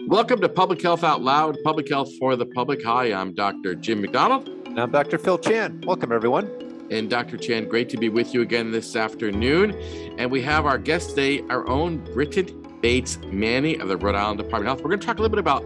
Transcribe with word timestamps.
Welcome 0.00 0.40
to 0.40 0.48
Public 0.48 0.82
Health 0.82 1.04
Out 1.04 1.22
Loud, 1.22 1.56
Public 1.62 1.88
Health 1.88 2.10
for 2.18 2.34
the 2.34 2.46
Public. 2.46 2.82
Hi, 2.82 3.12
I'm 3.12 3.32
Dr. 3.32 3.76
Jim 3.76 4.00
McDonald. 4.00 4.48
And 4.66 4.80
I'm 4.80 4.90
Dr. 4.90 5.18
Phil 5.18 5.38
Chan. 5.38 5.82
Welcome, 5.86 6.10
everyone. 6.10 6.50
And 6.90 7.08
Dr. 7.08 7.36
Chan, 7.36 7.68
great 7.68 7.88
to 7.90 7.96
be 7.96 8.08
with 8.08 8.34
you 8.34 8.42
again 8.42 8.72
this 8.72 8.96
afternoon. 8.96 9.70
And 10.18 10.32
we 10.32 10.42
have 10.42 10.66
our 10.66 10.78
guest 10.78 11.10
today, 11.10 11.42
our 11.48 11.68
own 11.68 11.98
Britton 12.12 12.80
Bates 12.80 13.18
Manny 13.26 13.78
of 13.78 13.86
the 13.86 13.96
Rhode 13.96 14.16
Island 14.16 14.38
Department 14.38 14.62
of 14.62 14.78
Health. 14.78 14.80
We're 14.80 14.90
going 14.90 14.98
to 14.98 15.06
talk 15.06 15.18
a 15.20 15.22
little 15.22 15.32
bit 15.32 15.38
about 15.38 15.62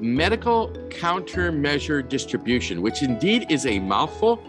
medical 0.00 0.68
countermeasure 0.88 2.06
distribution, 2.08 2.82
which 2.82 3.02
indeed 3.02 3.46
is 3.50 3.66
a 3.66 3.78
mouthful. 3.78 4.42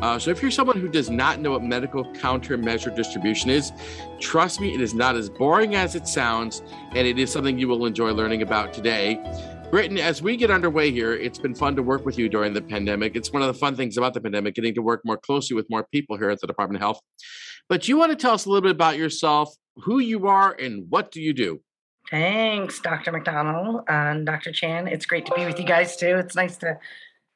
Uh, 0.00 0.18
so, 0.18 0.30
if 0.30 0.42
you're 0.42 0.50
someone 0.50 0.80
who 0.80 0.88
does 0.88 1.10
not 1.10 1.40
know 1.40 1.52
what 1.52 1.62
medical 1.62 2.04
countermeasure 2.14 2.94
distribution 2.94 3.50
is, 3.50 3.72
trust 4.20 4.60
me, 4.60 4.74
it 4.74 4.80
is 4.80 4.94
not 4.94 5.14
as 5.16 5.28
boring 5.28 5.74
as 5.74 5.94
it 5.94 6.06
sounds, 6.08 6.62
and 6.94 7.06
it 7.06 7.18
is 7.18 7.30
something 7.30 7.58
you 7.58 7.68
will 7.68 7.86
enjoy 7.86 8.12
learning 8.12 8.42
about 8.42 8.72
today. 8.72 9.20
Britton, 9.70 9.96
as 9.96 10.20
we 10.20 10.36
get 10.36 10.50
underway 10.50 10.90
here, 10.90 11.14
it's 11.14 11.38
been 11.38 11.54
fun 11.54 11.74
to 11.76 11.82
work 11.82 12.04
with 12.04 12.18
you 12.18 12.28
during 12.28 12.52
the 12.52 12.60
pandemic. 12.60 13.16
It's 13.16 13.32
one 13.32 13.40
of 13.40 13.48
the 13.48 13.54
fun 13.54 13.74
things 13.74 13.96
about 13.96 14.12
the 14.12 14.20
pandemic, 14.20 14.54
getting 14.54 14.74
to 14.74 14.82
work 14.82 15.00
more 15.04 15.16
closely 15.16 15.56
with 15.56 15.64
more 15.70 15.86
people 15.90 16.18
here 16.18 16.28
at 16.28 16.40
the 16.40 16.46
Department 16.46 16.76
of 16.76 16.82
Health. 16.82 17.00
But 17.70 17.88
you 17.88 17.96
want 17.96 18.10
to 18.10 18.16
tell 18.16 18.34
us 18.34 18.44
a 18.44 18.50
little 18.50 18.60
bit 18.60 18.72
about 18.72 18.98
yourself, 18.98 19.54
who 19.76 19.98
you 19.98 20.26
are, 20.26 20.52
and 20.52 20.90
what 20.90 21.10
do 21.10 21.22
you 21.22 21.32
do? 21.32 21.62
Thanks, 22.12 22.78
Dr. 22.78 23.10
McDonald 23.10 23.84
and 23.88 24.26
Dr. 24.26 24.52
Chan. 24.52 24.86
It's 24.86 25.06
great 25.06 25.24
to 25.24 25.34
be 25.34 25.46
with 25.46 25.58
you 25.58 25.64
guys 25.64 25.96
too. 25.96 26.18
It's 26.18 26.36
nice 26.36 26.58
to 26.58 26.78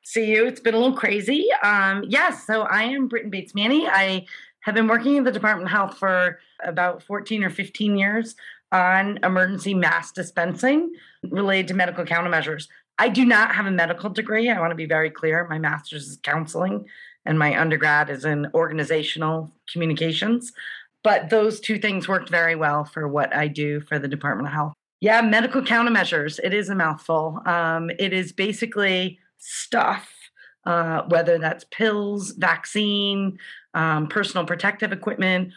see 0.02 0.26
you. 0.26 0.44
It's 0.44 0.60
been 0.60 0.74
a 0.74 0.78
little 0.78 0.94
crazy. 0.94 1.48
Um, 1.62 2.04
yes, 2.06 2.46
so 2.46 2.60
I 2.64 2.82
am 2.82 3.08
Britton 3.08 3.30
Bates 3.30 3.54
Manny. 3.54 3.88
I 3.88 4.26
have 4.64 4.74
been 4.74 4.86
working 4.86 5.16
in 5.16 5.24
the 5.24 5.32
Department 5.32 5.68
of 5.68 5.72
Health 5.72 5.96
for 5.96 6.40
about 6.62 7.02
14 7.02 7.42
or 7.42 7.48
15 7.48 7.96
years 7.96 8.34
on 8.70 9.18
emergency 9.24 9.72
mass 9.72 10.12
dispensing 10.12 10.92
related 11.22 11.68
to 11.68 11.74
medical 11.74 12.04
countermeasures. 12.04 12.68
I 12.98 13.08
do 13.08 13.24
not 13.24 13.54
have 13.54 13.64
a 13.64 13.70
medical 13.70 14.10
degree. 14.10 14.50
I 14.50 14.60
want 14.60 14.72
to 14.72 14.76
be 14.76 14.84
very 14.84 15.08
clear. 15.08 15.46
My 15.48 15.58
master's 15.58 16.06
is 16.06 16.18
counseling 16.23 16.84
and 17.24 17.38
my 17.38 17.58
undergrad 17.58 18.10
is 18.10 18.26
in 18.26 18.48
organizational 18.52 19.51
communications. 19.73 20.52
But 21.07 21.30
those 21.30 21.60
two 21.60 21.79
things 21.79 22.09
worked 22.09 22.30
very 22.30 22.57
well 22.57 22.85
for 22.85 23.07
what 23.07 23.32
I 23.32 23.46
do 23.46 23.79
for 23.79 23.96
the 23.96 24.09
Department 24.09 24.49
of 24.49 24.52
Health. 24.52 24.73
Yeah, 25.01 25.21
medical 25.21 25.63
countermeasures. 25.63 26.40
It 26.43 26.52
is 26.52 26.68
a 26.68 26.74
mouthful. 26.74 27.40
Um, 27.46 27.90
it 27.96 28.13
is 28.13 28.32
basically 28.32 29.21
stuff, 29.38 30.10
uh, 30.65 31.02
whether 31.07 31.38
that's 31.38 31.65
pills, 31.71 32.32
vaccine, 32.32 33.38
um, 33.73 34.09
personal 34.09 34.45
protective 34.46 34.90
equipment, 34.90 35.52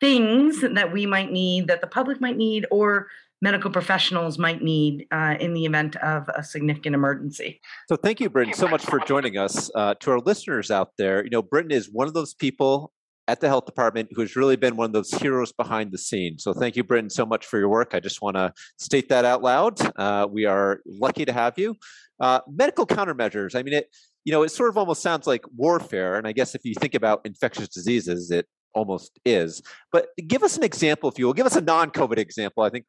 things 0.00 0.60
that 0.60 0.92
we 0.92 1.06
might 1.06 1.30
need, 1.30 1.68
that 1.68 1.82
the 1.82 1.86
public 1.86 2.20
might 2.20 2.36
need, 2.36 2.66
or 2.72 3.06
medical 3.40 3.70
professionals 3.70 4.38
might 4.38 4.60
need 4.60 5.06
uh, 5.12 5.36
in 5.38 5.54
the 5.54 5.66
event 5.66 5.94
of 5.98 6.28
a 6.34 6.42
significant 6.42 6.96
emergency. 6.96 7.60
So, 7.88 7.94
thank 7.94 8.18
you, 8.18 8.28
Britton, 8.28 8.54
so 8.54 8.66
much 8.66 8.84
for 8.84 8.98
joining 8.98 9.38
us. 9.38 9.70
Uh, 9.72 9.94
to 10.00 10.10
our 10.10 10.18
listeners 10.18 10.68
out 10.68 10.96
there, 10.98 11.22
you 11.22 11.30
know, 11.30 11.42
Britton 11.42 11.70
is 11.70 11.88
one 11.88 12.08
of 12.08 12.14
those 12.14 12.34
people 12.34 12.92
at 13.28 13.40
the 13.40 13.48
health 13.48 13.66
department 13.66 14.08
who 14.12 14.20
has 14.20 14.36
really 14.36 14.56
been 14.56 14.76
one 14.76 14.86
of 14.86 14.92
those 14.92 15.10
heroes 15.10 15.52
behind 15.52 15.92
the 15.92 15.98
scenes. 15.98 16.42
So 16.42 16.52
thank 16.52 16.76
you, 16.76 16.84
Britton, 16.84 17.10
so 17.10 17.24
much 17.24 17.46
for 17.46 17.58
your 17.58 17.68
work. 17.68 17.90
I 17.94 18.00
just 18.00 18.22
want 18.22 18.36
to 18.36 18.52
state 18.78 19.08
that 19.10 19.24
out 19.24 19.42
loud. 19.42 19.78
Uh, 19.96 20.26
we 20.30 20.46
are 20.46 20.80
lucky 20.86 21.24
to 21.24 21.32
have 21.32 21.58
you. 21.58 21.76
Uh, 22.18 22.40
medical 22.50 22.86
countermeasures. 22.86 23.54
I 23.54 23.62
mean, 23.62 23.74
it 23.74 23.88
you 24.24 24.32
know 24.32 24.42
it 24.42 24.50
sort 24.50 24.68
of 24.68 24.76
almost 24.76 25.02
sounds 25.02 25.26
like 25.26 25.44
warfare, 25.56 26.16
and 26.16 26.26
I 26.26 26.32
guess 26.32 26.54
if 26.54 26.64
you 26.64 26.74
think 26.74 26.94
about 26.94 27.20
infectious 27.24 27.68
diseases, 27.68 28.30
it 28.30 28.46
almost 28.74 29.18
is. 29.24 29.62
But 29.92 30.08
give 30.26 30.42
us 30.42 30.56
an 30.56 30.62
example, 30.62 31.10
if 31.10 31.18
you 31.18 31.26
will. 31.26 31.32
Give 31.32 31.46
us 31.46 31.56
a 31.56 31.60
non-COVID 31.60 32.18
example. 32.18 32.62
I 32.62 32.70
think 32.70 32.86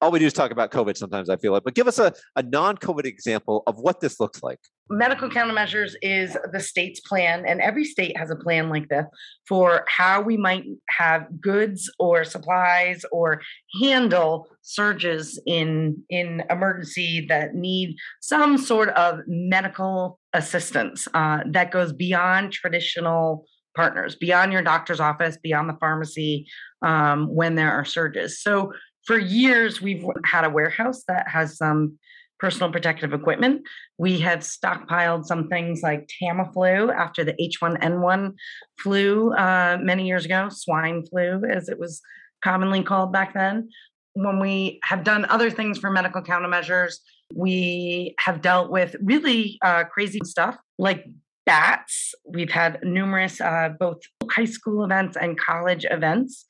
all 0.00 0.10
we 0.10 0.18
do 0.18 0.26
is 0.26 0.32
talk 0.32 0.50
about 0.50 0.70
COVID 0.70 0.96
sometimes, 0.96 1.28
I 1.28 1.36
feel 1.36 1.52
like. 1.52 1.64
But 1.64 1.74
give 1.74 1.88
us 1.88 1.98
a, 1.98 2.12
a 2.36 2.42
non-COVID 2.42 3.04
example 3.04 3.62
of 3.66 3.78
what 3.78 4.00
this 4.00 4.20
looks 4.20 4.42
like. 4.42 4.58
Medical 4.88 5.28
countermeasures 5.28 5.94
is 6.00 6.36
the 6.52 6.60
state's 6.60 7.00
plan, 7.00 7.44
and 7.44 7.60
every 7.60 7.84
state 7.84 8.16
has 8.16 8.30
a 8.30 8.36
plan 8.36 8.70
like 8.70 8.88
this 8.88 9.04
for 9.48 9.84
how 9.88 10.20
we 10.20 10.36
might 10.36 10.62
have 10.88 11.26
goods 11.40 11.90
or 11.98 12.22
supplies 12.22 13.04
or 13.10 13.42
handle 13.82 14.46
surges 14.62 15.40
in 15.44 16.04
in 16.08 16.44
emergency 16.50 17.26
that 17.28 17.54
need 17.54 17.96
some 18.20 18.56
sort 18.56 18.90
of 18.90 19.20
medical 19.26 20.20
assistance 20.32 21.08
uh, 21.14 21.40
that 21.50 21.72
goes 21.72 21.92
beyond 21.92 22.52
traditional 22.52 23.44
partners 23.76 24.16
beyond 24.16 24.52
your 24.52 24.62
doctor's 24.62 25.00
office, 25.00 25.36
beyond 25.42 25.68
the 25.68 25.76
pharmacy 25.78 26.48
um, 26.82 27.32
when 27.32 27.54
there 27.54 27.70
are 27.70 27.84
surges. 27.84 28.42
So 28.42 28.72
for 29.06 29.18
years, 29.18 29.80
we've 29.80 30.04
had 30.24 30.44
a 30.44 30.50
warehouse 30.50 31.04
that 31.06 31.28
has 31.28 31.56
some 31.56 31.98
personal 32.38 32.70
protective 32.70 33.12
equipment. 33.12 33.62
We 33.98 34.18
have 34.20 34.40
stockpiled 34.40 35.24
some 35.24 35.48
things 35.48 35.80
like 35.82 36.08
Tamiflu 36.20 36.94
after 36.94 37.24
the 37.24 37.34
H1N1 37.34 38.34
flu 38.80 39.32
uh, 39.32 39.78
many 39.80 40.06
years 40.06 40.24
ago, 40.24 40.48
swine 40.50 41.06
flu, 41.06 41.44
as 41.44 41.68
it 41.68 41.78
was 41.78 42.02
commonly 42.42 42.82
called 42.82 43.12
back 43.12 43.32
then. 43.32 43.70
When 44.14 44.40
we 44.40 44.80
have 44.82 45.04
done 45.04 45.26
other 45.26 45.50
things 45.50 45.78
for 45.78 45.90
medical 45.90 46.22
countermeasures, 46.22 46.96
we 47.34 48.14
have 48.18 48.40
dealt 48.40 48.70
with 48.70 48.96
really 49.02 49.58
uh, 49.62 49.84
crazy 49.84 50.20
stuff 50.24 50.56
like 50.78 51.04
bats. 51.46 52.14
We've 52.28 52.50
had 52.50 52.80
numerous 52.82 53.40
uh, 53.40 53.70
both 53.78 53.98
high 54.30 54.44
school 54.44 54.84
events 54.84 55.16
and 55.16 55.38
college 55.38 55.86
events 55.90 56.44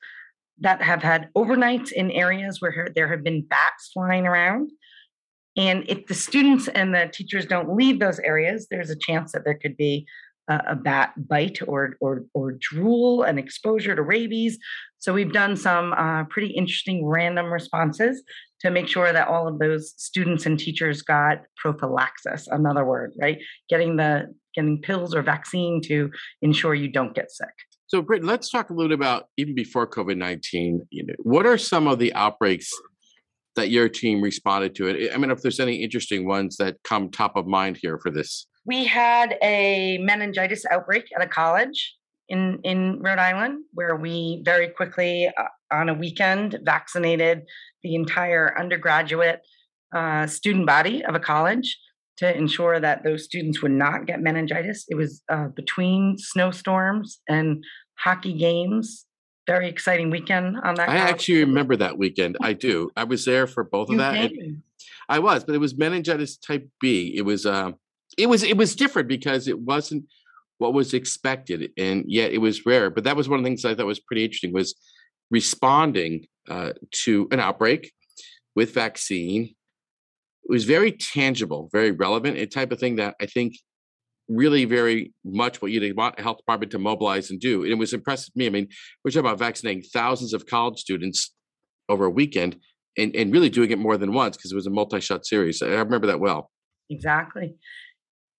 that 0.59 0.81
have 0.81 1.03
had 1.03 1.29
overnights 1.37 1.91
in 1.91 2.11
areas 2.11 2.59
where 2.59 2.89
there 2.95 3.07
have 3.07 3.23
been 3.23 3.45
bats 3.47 3.91
flying 3.93 4.25
around. 4.25 4.71
And 5.55 5.83
if 5.87 6.07
the 6.07 6.13
students 6.13 6.67
and 6.67 6.93
the 6.93 7.09
teachers 7.13 7.45
don't 7.45 7.75
leave 7.75 7.99
those 7.99 8.19
areas, 8.19 8.67
there's 8.69 8.89
a 8.89 8.95
chance 8.95 9.31
that 9.31 9.43
there 9.45 9.57
could 9.57 9.77
be 9.77 10.05
a, 10.49 10.61
a 10.69 10.75
bat 10.75 11.13
bite 11.27 11.59
or, 11.67 11.95
or, 11.99 12.25
or 12.33 12.53
drool 12.59 13.23
and 13.23 13.39
exposure 13.39 13.95
to 13.95 14.01
rabies. 14.01 14.57
So 14.99 15.13
we've 15.13 15.33
done 15.33 15.55
some 15.55 15.93
uh, 15.93 16.25
pretty 16.25 16.49
interesting 16.49 17.05
random 17.05 17.47
responses 17.47 18.23
to 18.61 18.71
make 18.71 18.87
sure 18.87 19.13
that 19.13 19.27
all 19.27 19.47
of 19.47 19.59
those 19.59 19.93
students 19.97 20.45
and 20.45 20.57
teachers 20.57 21.01
got 21.03 21.39
prophylaxis, 21.57 22.47
another 22.47 22.83
word, 22.83 23.13
right? 23.21 23.37
Getting 23.69 23.97
the 23.97 24.33
getting 24.57 24.81
pills 24.81 25.15
or 25.15 25.21
vaccine 25.21 25.81
to 25.83 26.11
ensure 26.41 26.73
you 26.75 26.89
don't 26.89 27.15
get 27.15 27.31
sick. 27.31 27.55
So, 27.87 28.01
Britton, 28.01 28.27
let's 28.27 28.49
talk 28.49 28.69
a 28.69 28.73
little 28.73 28.89
bit 28.89 28.99
about 28.99 29.27
even 29.37 29.55
before 29.55 29.87
COVID 29.87 30.17
nineteen. 30.17 30.85
You 30.89 31.05
know, 31.05 31.13
what 31.19 31.45
are 31.45 31.57
some 31.57 31.87
of 31.87 31.99
the 31.99 32.13
outbreaks 32.13 32.69
that 33.55 33.69
your 33.69 33.87
team 33.87 34.21
responded 34.21 34.75
to 34.75 34.87
it? 34.87 35.13
I 35.13 35.17
mean, 35.17 35.31
if 35.31 35.41
there's 35.41 35.61
any 35.61 35.77
interesting 35.77 36.27
ones 36.27 36.57
that 36.57 36.75
come 36.83 37.09
top 37.09 37.37
of 37.37 37.47
mind 37.47 37.77
here 37.81 37.97
for 37.97 38.11
this. 38.11 38.45
We 38.65 38.83
had 38.83 39.37
a 39.41 39.97
meningitis 39.99 40.65
outbreak 40.69 41.05
at 41.15 41.23
a 41.23 41.27
college 41.27 41.95
in 42.27 42.59
in 42.63 43.01
Rhode 43.01 43.19
Island 43.19 43.63
where 43.73 43.95
we 43.95 44.41
very 44.43 44.67
quickly 44.67 45.27
uh, 45.27 45.43
on 45.71 45.87
a 45.87 45.93
weekend 45.93 46.59
vaccinated 46.63 47.43
the 47.83 47.95
entire 47.95 48.53
undergraduate 48.59 49.39
uh, 49.95 50.27
student 50.27 50.67
body 50.67 51.05
of 51.05 51.15
a 51.15 51.19
college 51.21 51.77
to 52.17 52.35
ensure 52.35 52.79
that 52.79 53.03
those 53.03 53.23
students 53.23 53.61
would 53.61 53.71
not 53.71 54.05
get 54.05 54.21
meningitis. 54.21 54.85
It 54.89 54.95
was 54.95 55.21
uh, 55.29 55.47
between 55.49 56.17
snowstorms 56.17 57.19
and 57.27 57.63
hockey 57.95 58.33
games. 58.33 59.05
Very 59.45 59.69
exciting 59.69 60.09
weekend 60.09 60.57
on 60.63 60.75
that. 60.75 60.89
I 60.89 60.97
actually 60.97 61.39
remember 61.45 61.77
that 61.77 61.97
weekend. 61.97 62.35
I 62.41 62.51
do. 62.51 62.89
I 62.97 63.05
was 63.05 63.23
there 63.23 63.47
for 63.47 63.63
both 63.63 63.89
you 63.89 63.95
of 63.95 63.99
that. 63.99 64.31
I 65.07 65.19
was, 65.19 65.45
but 65.45 65.55
it 65.55 65.59
was 65.59 65.77
meningitis 65.77 66.35
type 66.35 66.67
B. 66.81 67.13
It 67.15 67.21
was 67.21 67.45
uh, 67.45 67.71
it 68.17 68.27
was 68.27 68.43
it 68.43 68.57
was 68.57 68.75
different 68.75 69.07
because 69.07 69.47
it 69.47 69.59
wasn't 69.59 70.03
what 70.57 70.73
was 70.73 70.93
expected, 70.93 71.71
and 71.77 72.03
yet 72.07 72.33
it 72.33 72.39
was 72.39 72.65
rare. 72.65 72.89
But 72.89 73.05
that 73.05 73.15
was 73.15 73.29
one 73.29 73.39
of 73.39 73.43
the 73.43 73.49
things 73.49 73.63
I 73.63 73.73
thought 73.73 73.85
was 73.85 74.01
pretty 74.01 74.25
interesting 74.25 74.51
was 74.51 74.75
responding 75.31 76.27
uh, 76.49 76.73
to 77.03 77.27
an 77.31 77.39
outbreak 77.39 77.93
with 78.55 78.73
vaccine 78.73 79.55
it 80.47 80.51
was 80.51 80.63
very 80.63 80.93
tangible, 80.93 81.69
very 81.73 81.91
relevant, 81.91 82.37
a 82.37 82.45
type 82.45 82.71
of 82.71 82.79
thing 82.79 82.95
that 82.95 83.15
I 83.21 83.25
think 83.25 83.55
really 84.29 84.63
very 84.63 85.13
much 85.25 85.61
what 85.61 85.71
you'd 85.71 85.95
want 85.95 86.15
a 86.17 86.23
health 86.23 86.37
department 86.37 86.71
to 86.71 86.79
mobilize 86.79 87.29
and 87.31 87.39
do. 87.39 87.63
And 87.63 87.71
it 87.71 87.77
was 87.77 87.93
impressive 87.93 88.33
to 88.33 88.39
me. 88.39 88.45
I 88.45 88.49
mean, 88.49 88.67
we're 89.03 89.11
talking 89.11 89.25
about 89.25 89.39
vaccinating 89.39 89.83
thousands 89.83 90.33
of 90.33 90.45
college 90.45 90.79
students 90.79 91.33
over 91.89 92.05
a 92.05 92.09
weekend 92.09 92.57
and, 92.97 93.13
and 93.13 93.33
really 93.33 93.49
doing 93.49 93.71
it 93.71 93.79
more 93.79 93.97
than 93.97 94.13
once 94.13 94.37
because 94.37 94.51
it 94.53 94.55
was 94.55 94.67
a 94.67 94.71
multi-shot 94.71 95.25
series. 95.25 95.61
I 95.61 95.67
remember 95.67 96.07
that 96.07 96.19
well. 96.19 96.49
Exactly. 96.89 97.55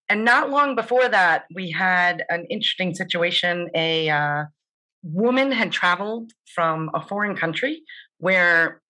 And 0.08 0.24
not 0.24 0.48
long 0.48 0.74
before 0.74 1.08
that, 1.08 1.44
we 1.54 1.70
had 1.70 2.24
an 2.30 2.46
interesting 2.48 2.94
situation. 2.94 3.68
A 3.74 4.08
uh, 4.08 4.44
woman 5.02 5.52
had 5.52 5.72
traveled 5.72 6.32
from 6.54 6.90
a 6.94 7.06
foreign 7.06 7.36
country 7.36 7.82
where 8.16 8.80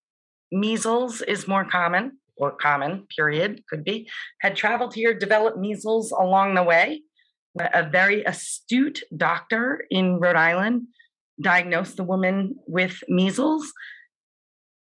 measles 0.51 1.21
is 1.21 1.47
more 1.47 1.65
common 1.65 2.13
or 2.39 2.51
common, 2.51 3.05
period, 3.15 3.63
could 3.69 3.83
be, 3.83 4.09
had 4.41 4.55
traveled 4.55 4.93
here, 4.93 5.13
developed 5.13 5.57
measles 5.57 6.11
along 6.11 6.55
the 6.55 6.63
way. 6.63 7.03
A 7.59 7.87
very 7.87 8.23
astute 8.23 9.03
doctor 9.15 9.85
in 9.89 10.19
Rhode 10.19 10.35
Island 10.35 10.87
diagnosed 11.41 11.97
the 11.97 12.03
woman 12.03 12.55
with 12.67 13.03
measles. 13.07 13.71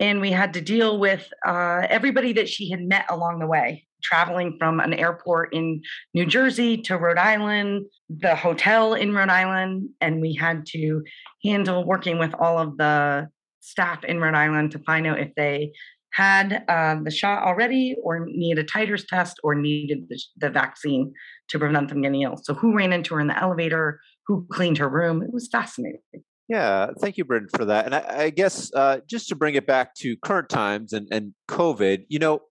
and 0.01 0.21
we 0.21 0.33
had 0.33 0.55
to 0.55 0.61
deal 0.61 0.99
with 0.99 1.33
uh, 1.47 1.87
everybody 1.89 2.33
that 2.33 2.49
she 2.49 2.69
had 2.71 2.83
met 2.83 3.07
along 3.09 3.39
the 3.39 3.47
way 3.47 3.87
traveling 4.05 4.57
from 4.59 4.79
an 4.79 4.93
airport 4.93 5.53
in 5.55 5.83
New 6.13 6.27
Jersey 6.27 6.77
to 6.83 6.97
Rhode 6.97 7.19
Island, 7.19 7.87
the 8.09 8.37
hotel 8.37 8.95
in 8.95 9.15
Rhode 9.15 9.31
Island, 9.31 9.89
and 10.01 10.21
we 10.21 10.35
had 10.35 10.67
to 10.67 11.03
handle 11.43 11.85
working 11.85 12.19
with 12.19 12.35
all 12.39 12.59
of 12.59 12.77
the 12.77 13.29
staff 13.61 14.05
in 14.05 14.21
Rhode 14.21 14.35
Island 14.35 14.73
to 14.73 14.79
find 14.81 15.07
out 15.07 15.19
if 15.19 15.35
they 15.35 15.73
had 16.15 16.65
uh, 16.69 16.97
the 17.03 17.11
shot 17.11 17.43
already 17.43 17.97
or 18.03 18.27
needed 18.27 18.65
a 18.65 18.67
titers 18.67 19.05
test 19.07 19.41
or 19.43 19.55
needed 19.57 20.07
the, 20.09 20.21
the, 20.37 20.49
vaccine 20.49 21.13
to 21.49 21.59
prevent 21.59 21.89
them 21.89 22.03
getting 22.03 22.23
ill. 22.23 22.39
So, 22.41 22.55
who 22.55 22.77
ran 22.77 22.93
into 22.93 23.15
her 23.15 23.21
in 23.21 23.27
the 23.27 23.37
elevator? 23.37 23.99
Who 24.29 24.47
cleaned 24.51 24.79
her 24.79 24.89
room? 24.89 25.23
It 25.23 25.33
was 25.33 25.49
fascinating. 25.51 26.01
Yeah, 26.49 26.91
thank 27.01 27.17
you, 27.17 27.25
Britton, 27.25 27.49
for 27.57 27.65
that. 27.65 27.87
And 27.87 27.95
I, 27.97 28.05
I 28.25 28.31
guess 28.31 28.71
uh, 28.75 28.99
just 29.11 29.29
to 29.31 29.35
bring 29.35 29.57
it 29.57 29.67
back 29.67 29.95
to 29.97 30.17
current 30.19 30.49
times 30.49 30.93
and, 30.93 31.09
and 31.11 31.35
COVID, 31.49 32.05
you 32.09 32.21
know, 32.21 32.43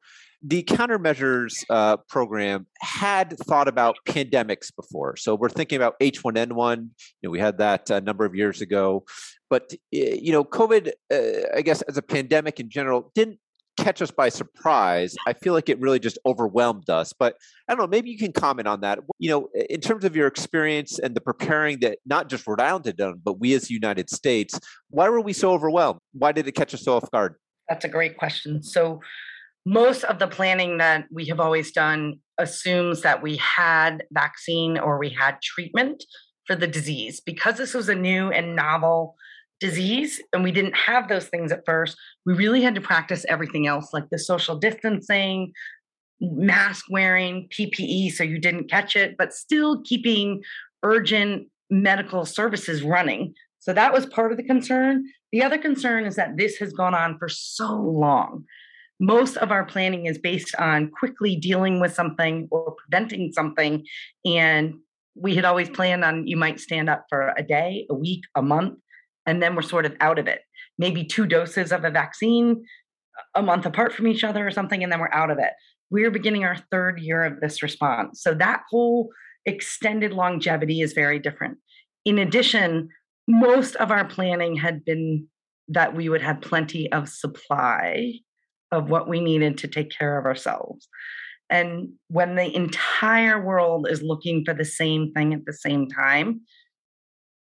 the 0.45 0.63
countermeasures 0.63 1.63
uh, 1.69 1.97
program 2.09 2.67
had 2.81 3.37
thought 3.39 3.69
about 3.69 3.95
pandemics 4.05 4.75
before. 4.75 5.15
So 5.15 5.35
we're 5.35 5.47
thinking 5.47 5.77
about 5.77 5.97
H1N1. 6.01 6.77
You 6.77 6.89
know, 7.23 7.29
we 7.29 7.39
had 7.39 7.59
that 7.59 7.89
a 7.89 8.01
number 8.01 8.25
of 8.25 8.35
years 8.35 8.59
ago, 8.59 9.05
but 9.49 9.71
you 9.91 10.33
know, 10.33 10.43
COVID, 10.43 10.91
uh, 11.13 11.47
I 11.55 11.61
guess, 11.61 11.81
as 11.83 11.95
a 11.95 12.01
pandemic 12.01 12.59
in 12.59 12.69
general, 12.69 13.11
didn't 13.15 13.39
catch 13.77 14.01
us 14.01 14.11
by 14.11 14.29
surprise. 14.29 15.15
I 15.27 15.33
feel 15.33 15.53
like 15.53 15.69
it 15.69 15.79
really 15.79 15.99
just 15.99 16.17
overwhelmed 16.25 16.89
us. 16.89 17.13
But 17.13 17.35
I 17.67 17.73
don't 17.73 17.79
know, 17.79 17.87
maybe 17.87 18.09
you 18.09 18.17
can 18.17 18.31
comment 18.31 18.67
on 18.67 18.81
that. 18.81 18.99
You 19.19 19.29
know, 19.29 19.49
in 19.69 19.81
terms 19.81 20.05
of 20.05 20.15
your 20.15 20.27
experience 20.27 20.99
and 20.99 21.15
the 21.15 21.21
preparing 21.21 21.79
that 21.79 21.99
not 22.05 22.29
just 22.29 22.45
Rhode 22.47 22.61
Island 22.61 22.85
had 22.85 22.97
done, 22.97 23.21
but 23.23 23.39
we 23.39 23.53
as 23.53 23.63
the 23.63 23.73
United 23.73 24.09
States, 24.09 24.59
why 24.89 25.09
were 25.09 25.21
we 25.21 25.33
so 25.33 25.51
overwhelmed? 25.51 25.99
Why 26.13 26.31
did 26.31 26.47
it 26.47 26.53
catch 26.53 26.73
us 26.73 26.83
so 26.83 26.95
off 26.95 27.09
guard? 27.11 27.35
That's 27.69 27.85
a 27.85 27.89
great 27.89 28.17
question. 28.17 28.61
So, 28.61 28.99
most 29.65 30.03
of 30.03 30.19
the 30.19 30.27
planning 30.27 30.79
that 30.79 31.05
we 31.09 31.25
have 31.27 31.39
always 31.39 31.71
done 31.71 32.19
assumes 32.37 33.01
that 33.01 33.23
we 33.23 33.37
had 33.37 34.03
vaccine 34.11 34.77
or 34.77 34.99
we 34.99 35.09
had 35.09 35.41
treatment 35.41 36.03
for 36.45 36.55
the 36.55 36.67
disease. 36.67 37.21
Because 37.21 37.55
this 37.55 37.73
was 37.73 37.87
a 37.87 37.95
new 37.95 38.29
and 38.29 38.57
novel 38.57 39.15
disease 39.67 40.21
and 40.33 40.43
we 40.43 40.51
didn't 40.51 40.75
have 40.75 41.07
those 41.07 41.27
things 41.27 41.51
at 41.51 41.65
first 41.65 41.95
we 42.25 42.33
really 42.33 42.61
had 42.61 42.75
to 42.75 42.81
practice 42.81 43.25
everything 43.29 43.65
else 43.65 43.93
like 43.93 44.09
the 44.09 44.19
social 44.19 44.57
distancing 44.57 45.51
mask 46.19 46.85
wearing 46.89 47.47
ppe 47.49 48.11
so 48.11 48.23
you 48.23 48.39
didn't 48.39 48.69
catch 48.69 48.95
it 48.95 49.15
but 49.17 49.33
still 49.33 49.81
keeping 49.83 50.41
urgent 50.83 51.47
medical 51.69 52.25
services 52.25 52.83
running. 52.83 53.33
So 53.59 53.73
that 53.73 53.93
was 53.93 54.05
part 54.05 54.31
of 54.31 54.37
the 54.37 54.43
concern. 54.43 55.05
The 55.31 55.41
other 55.41 55.57
concern 55.57 56.05
is 56.05 56.15
that 56.15 56.37
this 56.37 56.57
has 56.57 56.73
gone 56.73 56.93
on 56.93 57.17
for 57.17 57.29
so 57.29 57.73
long. 57.73 58.45
Most 58.99 59.37
of 59.37 59.51
our 59.51 59.65
planning 59.65 60.05
is 60.05 60.17
based 60.17 60.53
on 60.59 60.91
quickly 60.91 61.35
dealing 61.35 61.79
with 61.79 61.93
something 61.93 62.47
or 62.51 62.75
preventing 62.75 63.31
something 63.33 63.85
and 64.23 64.75
we 65.15 65.35
had 65.35 65.45
always 65.45 65.69
planned 65.69 66.03
on 66.03 66.25
you 66.25 66.35
might 66.35 66.59
stand 66.59 66.89
up 66.89 67.05
for 67.07 67.33
a 67.37 67.43
day 67.43 67.85
a 67.89 67.93
week 67.93 68.23
a 68.35 68.41
month 68.41 68.79
and 69.25 69.41
then 69.41 69.55
we're 69.55 69.61
sort 69.61 69.85
of 69.85 69.95
out 69.99 70.19
of 70.19 70.27
it. 70.27 70.41
Maybe 70.77 71.03
two 71.03 71.25
doses 71.25 71.71
of 71.71 71.83
a 71.83 71.91
vaccine 71.91 72.63
a 73.35 73.41
month 73.41 73.65
apart 73.65 73.93
from 73.93 74.07
each 74.07 74.23
other 74.23 74.45
or 74.45 74.51
something, 74.51 74.83
and 74.83 74.91
then 74.91 74.99
we're 74.99 75.13
out 75.13 75.29
of 75.29 75.37
it. 75.37 75.51
We're 75.91 76.11
beginning 76.11 76.43
our 76.43 76.57
third 76.71 76.99
year 76.99 77.23
of 77.23 77.39
this 77.39 77.61
response. 77.61 78.21
So 78.21 78.33
that 78.35 78.61
whole 78.69 79.09
extended 79.45 80.13
longevity 80.13 80.81
is 80.81 80.93
very 80.93 81.19
different. 81.19 81.57
In 82.05 82.17
addition, 82.17 82.89
most 83.27 83.75
of 83.75 83.91
our 83.91 84.05
planning 84.05 84.55
had 84.55 84.83
been 84.83 85.27
that 85.69 85.95
we 85.95 86.09
would 86.09 86.21
have 86.21 86.41
plenty 86.41 86.91
of 86.91 87.07
supply 87.07 88.13
of 88.71 88.89
what 88.89 89.07
we 89.07 89.19
needed 89.19 89.57
to 89.59 89.67
take 89.67 89.91
care 89.91 90.17
of 90.17 90.25
ourselves. 90.25 90.87
And 91.49 91.89
when 92.07 92.35
the 92.35 92.53
entire 92.55 93.43
world 93.43 93.87
is 93.89 94.01
looking 94.01 94.43
for 94.43 94.53
the 94.53 94.65
same 94.65 95.11
thing 95.13 95.33
at 95.33 95.45
the 95.45 95.53
same 95.53 95.87
time, 95.87 96.41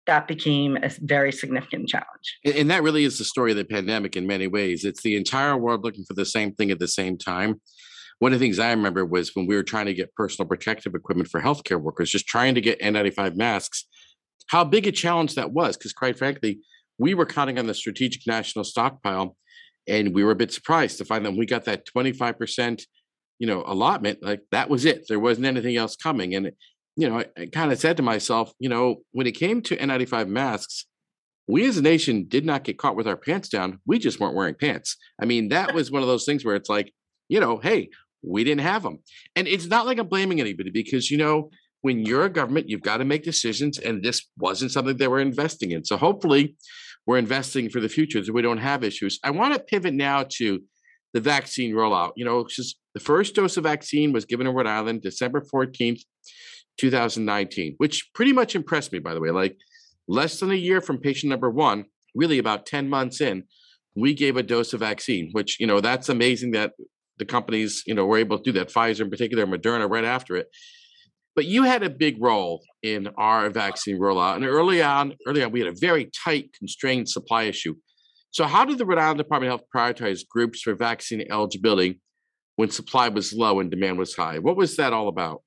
that 0.09 0.27
became 0.27 0.75
a 0.81 0.89
very 1.01 1.31
significant 1.31 1.87
challenge. 1.87 2.39
And 2.43 2.71
that 2.71 2.81
really 2.81 3.03
is 3.03 3.19
the 3.19 3.23
story 3.23 3.51
of 3.51 3.57
the 3.57 3.63
pandemic 3.63 4.15
in 4.15 4.25
many 4.25 4.47
ways. 4.47 4.83
It's 4.83 5.03
the 5.03 5.15
entire 5.15 5.55
world 5.55 5.83
looking 5.83 6.03
for 6.03 6.15
the 6.15 6.25
same 6.25 6.51
thing 6.55 6.71
at 6.71 6.79
the 6.79 6.87
same 6.87 7.15
time. 7.15 7.61
One 8.17 8.33
of 8.33 8.39
the 8.39 8.43
things 8.43 8.57
I 8.57 8.71
remember 8.71 9.05
was 9.05 9.35
when 9.35 9.45
we 9.45 9.55
were 9.55 9.61
trying 9.61 9.85
to 9.85 9.93
get 9.93 10.15
personal 10.15 10.49
protective 10.49 10.95
equipment 10.95 11.29
for 11.29 11.39
healthcare 11.41 11.79
workers, 11.79 12.09
just 12.09 12.25
trying 12.25 12.55
to 12.55 12.61
get 12.61 12.81
N95 12.81 13.35
masks, 13.35 13.85
how 14.47 14.63
big 14.63 14.87
a 14.87 14.91
challenge 14.91 15.35
that 15.35 15.51
was. 15.51 15.77
Because 15.77 15.93
quite 15.93 16.17
frankly, 16.17 16.59
we 16.97 17.13
were 17.13 17.27
counting 17.27 17.59
on 17.59 17.67
the 17.67 17.75
strategic 17.75 18.25
national 18.25 18.65
stockpile, 18.65 19.37
and 19.87 20.15
we 20.15 20.23
were 20.23 20.31
a 20.31 20.35
bit 20.35 20.51
surprised 20.51 20.97
to 20.97 21.05
find 21.05 21.23
that 21.23 21.37
we 21.37 21.45
got 21.45 21.65
that 21.65 21.85
25% 21.85 22.83
you 23.37 23.47
know 23.47 23.63
allotment 23.65 24.21
like 24.21 24.41
that 24.51 24.69
was 24.69 24.83
it 24.83 25.05
there 25.07 25.17
wasn't 25.17 25.45
anything 25.45 25.77
else 25.77 25.95
coming 25.95 26.35
and 26.35 26.51
you 26.99 27.09
know, 27.09 27.19
I, 27.19 27.25
I 27.37 27.45
kind 27.45 27.71
of 27.71 27.79
said 27.79 27.97
to 27.97 28.03
myself, 28.03 28.53
you 28.59 28.67
know, 28.67 28.97
when 29.11 29.25
it 29.25 29.31
came 29.31 29.61
to 29.61 29.77
N95 29.77 30.27
masks, 30.27 30.85
we 31.47 31.65
as 31.65 31.77
a 31.77 31.81
nation 31.81 32.25
did 32.27 32.45
not 32.45 32.65
get 32.65 32.77
caught 32.77 32.97
with 32.97 33.07
our 33.07 33.15
pants 33.15 33.47
down. 33.47 33.79
We 33.87 33.99
just 33.99 34.19
weren't 34.19 34.35
wearing 34.35 34.55
pants. 34.55 34.97
I 35.21 35.25
mean, 35.25 35.49
that 35.49 35.73
was 35.73 35.89
one 35.89 36.01
of 36.01 36.09
those 36.09 36.25
things 36.25 36.43
where 36.43 36.55
it's 36.55 36.69
like, 36.69 36.93
you 37.29 37.39
know, 37.39 37.57
hey, 37.57 37.89
we 38.21 38.43
didn't 38.43 38.61
have 38.61 38.83
them. 38.83 38.99
And 39.35 39.47
it's 39.47 39.67
not 39.67 39.85
like 39.85 39.97
I'm 39.97 40.07
blaming 40.07 40.41
anybody 40.41 40.71
because, 40.71 41.09
you 41.09 41.17
know, 41.17 41.49
when 41.81 42.05
you're 42.05 42.25
a 42.25 42.29
government, 42.29 42.67
you've 42.67 42.81
got 42.81 42.97
to 42.97 43.05
make 43.05 43.23
decisions, 43.23 43.79
and 43.79 44.03
this 44.03 44.27
wasn't 44.37 44.71
something 44.71 44.97
they 44.97 45.07
were 45.07 45.21
investing 45.21 45.71
in. 45.71 45.85
So 45.85 45.95
hopefully, 45.95 46.57
we're 47.05 47.17
investing 47.17 47.69
for 47.69 47.79
the 47.79 47.87
future 47.87 48.21
so 48.21 48.33
we 48.33 48.41
don't 48.41 48.57
have 48.57 48.83
issues. 48.83 49.19
I 49.23 49.31
want 49.31 49.53
to 49.53 49.59
pivot 49.61 49.93
now 49.93 50.25
to 50.31 50.59
the 51.13 51.21
vaccine 51.21 51.73
rollout. 51.73 52.11
You 52.17 52.25
know, 52.25 52.45
just 52.47 52.77
the 52.93 52.99
first 52.99 53.35
dose 53.35 53.57
of 53.57 53.63
vaccine 53.63 54.11
was 54.11 54.25
given 54.25 54.45
in 54.45 54.53
Rhode 54.53 54.67
Island 54.67 55.01
December 55.01 55.41
14th. 55.41 56.01
2019, 56.79 57.75
which 57.77 58.09
pretty 58.13 58.33
much 58.33 58.55
impressed 58.55 58.91
me, 58.91 58.99
by 58.99 59.13
the 59.13 59.19
way. 59.19 59.31
Like 59.31 59.57
less 60.07 60.39
than 60.39 60.51
a 60.51 60.55
year 60.55 60.81
from 60.81 60.97
patient 60.99 61.29
number 61.29 61.49
one, 61.49 61.85
really 62.15 62.39
about 62.39 62.65
10 62.65 62.89
months 62.89 63.21
in, 63.21 63.43
we 63.95 64.13
gave 64.13 64.37
a 64.37 64.43
dose 64.43 64.73
of 64.73 64.79
vaccine, 64.79 65.29
which, 65.31 65.59
you 65.59 65.67
know, 65.67 65.81
that's 65.81 66.09
amazing 66.09 66.51
that 66.51 66.73
the 67.17 67.25
companies, 67.25 67.83
you 67.85 67.93
know, 67.93 68.05
were 68.05 68.17
able 68.17 68.37
to 68.37 68.43
do 68.43 68.51
that, 68.53 68.69
Pfizer 68.69 69.01
in 69.01 69.09
particular, 69.09 69.45
Moderna 69.45 69.89
right 69.89 70.05
after 70.05 70.35
it. 70.35 70.47
But 71.35 71.45
you 71.45 71.63
had 71.63 71.83
a 71.83 71.89
big 71.89 72.21
role 72.21 72.61
in 72.81 73.09
our 73.17 73.49
vaccine 73.49 73.99
rollout. 73.99 74.35
And 74.35 74.45
early 74.45 74.81
on, 74.81 75.15
early 75.27 75.43
on, 75.43 75.51
we 75.51 75.59
had 75.59 75.69
a 75.69 75.77
very 75.79 76.09
tight, 76.23 76.51
constrained 76.57 77.09
supply 77.09 77.43
issue. 77.43 77.75
So, 78.31 78.45
how 78.45 78.65
did 78.65 78.77
the 78.77 78.85
Rhode 78.85 78.99
Island 78.99 79.19
Department 79.19 79.51
of 79.51 79.59
Health 79.59 79.69
prioritize 79.73 80.27
groups 80.27 80.61
for 80.61 80.75
vaccine 80.75 81.25
eligibility 81.31 81.99
when 82.57 82.69
supply 82.69 83.09
was 83.09 83.33
low 83.33 83.59
and 83.59 83.71
demand 83.71 83.97
was 83.97 84.15
high? 84.15 84.39
What 84.39 84.57
was 84.57 84.75
that 84.77 84.93
all 84.93 85.07
about? 85.07 85.41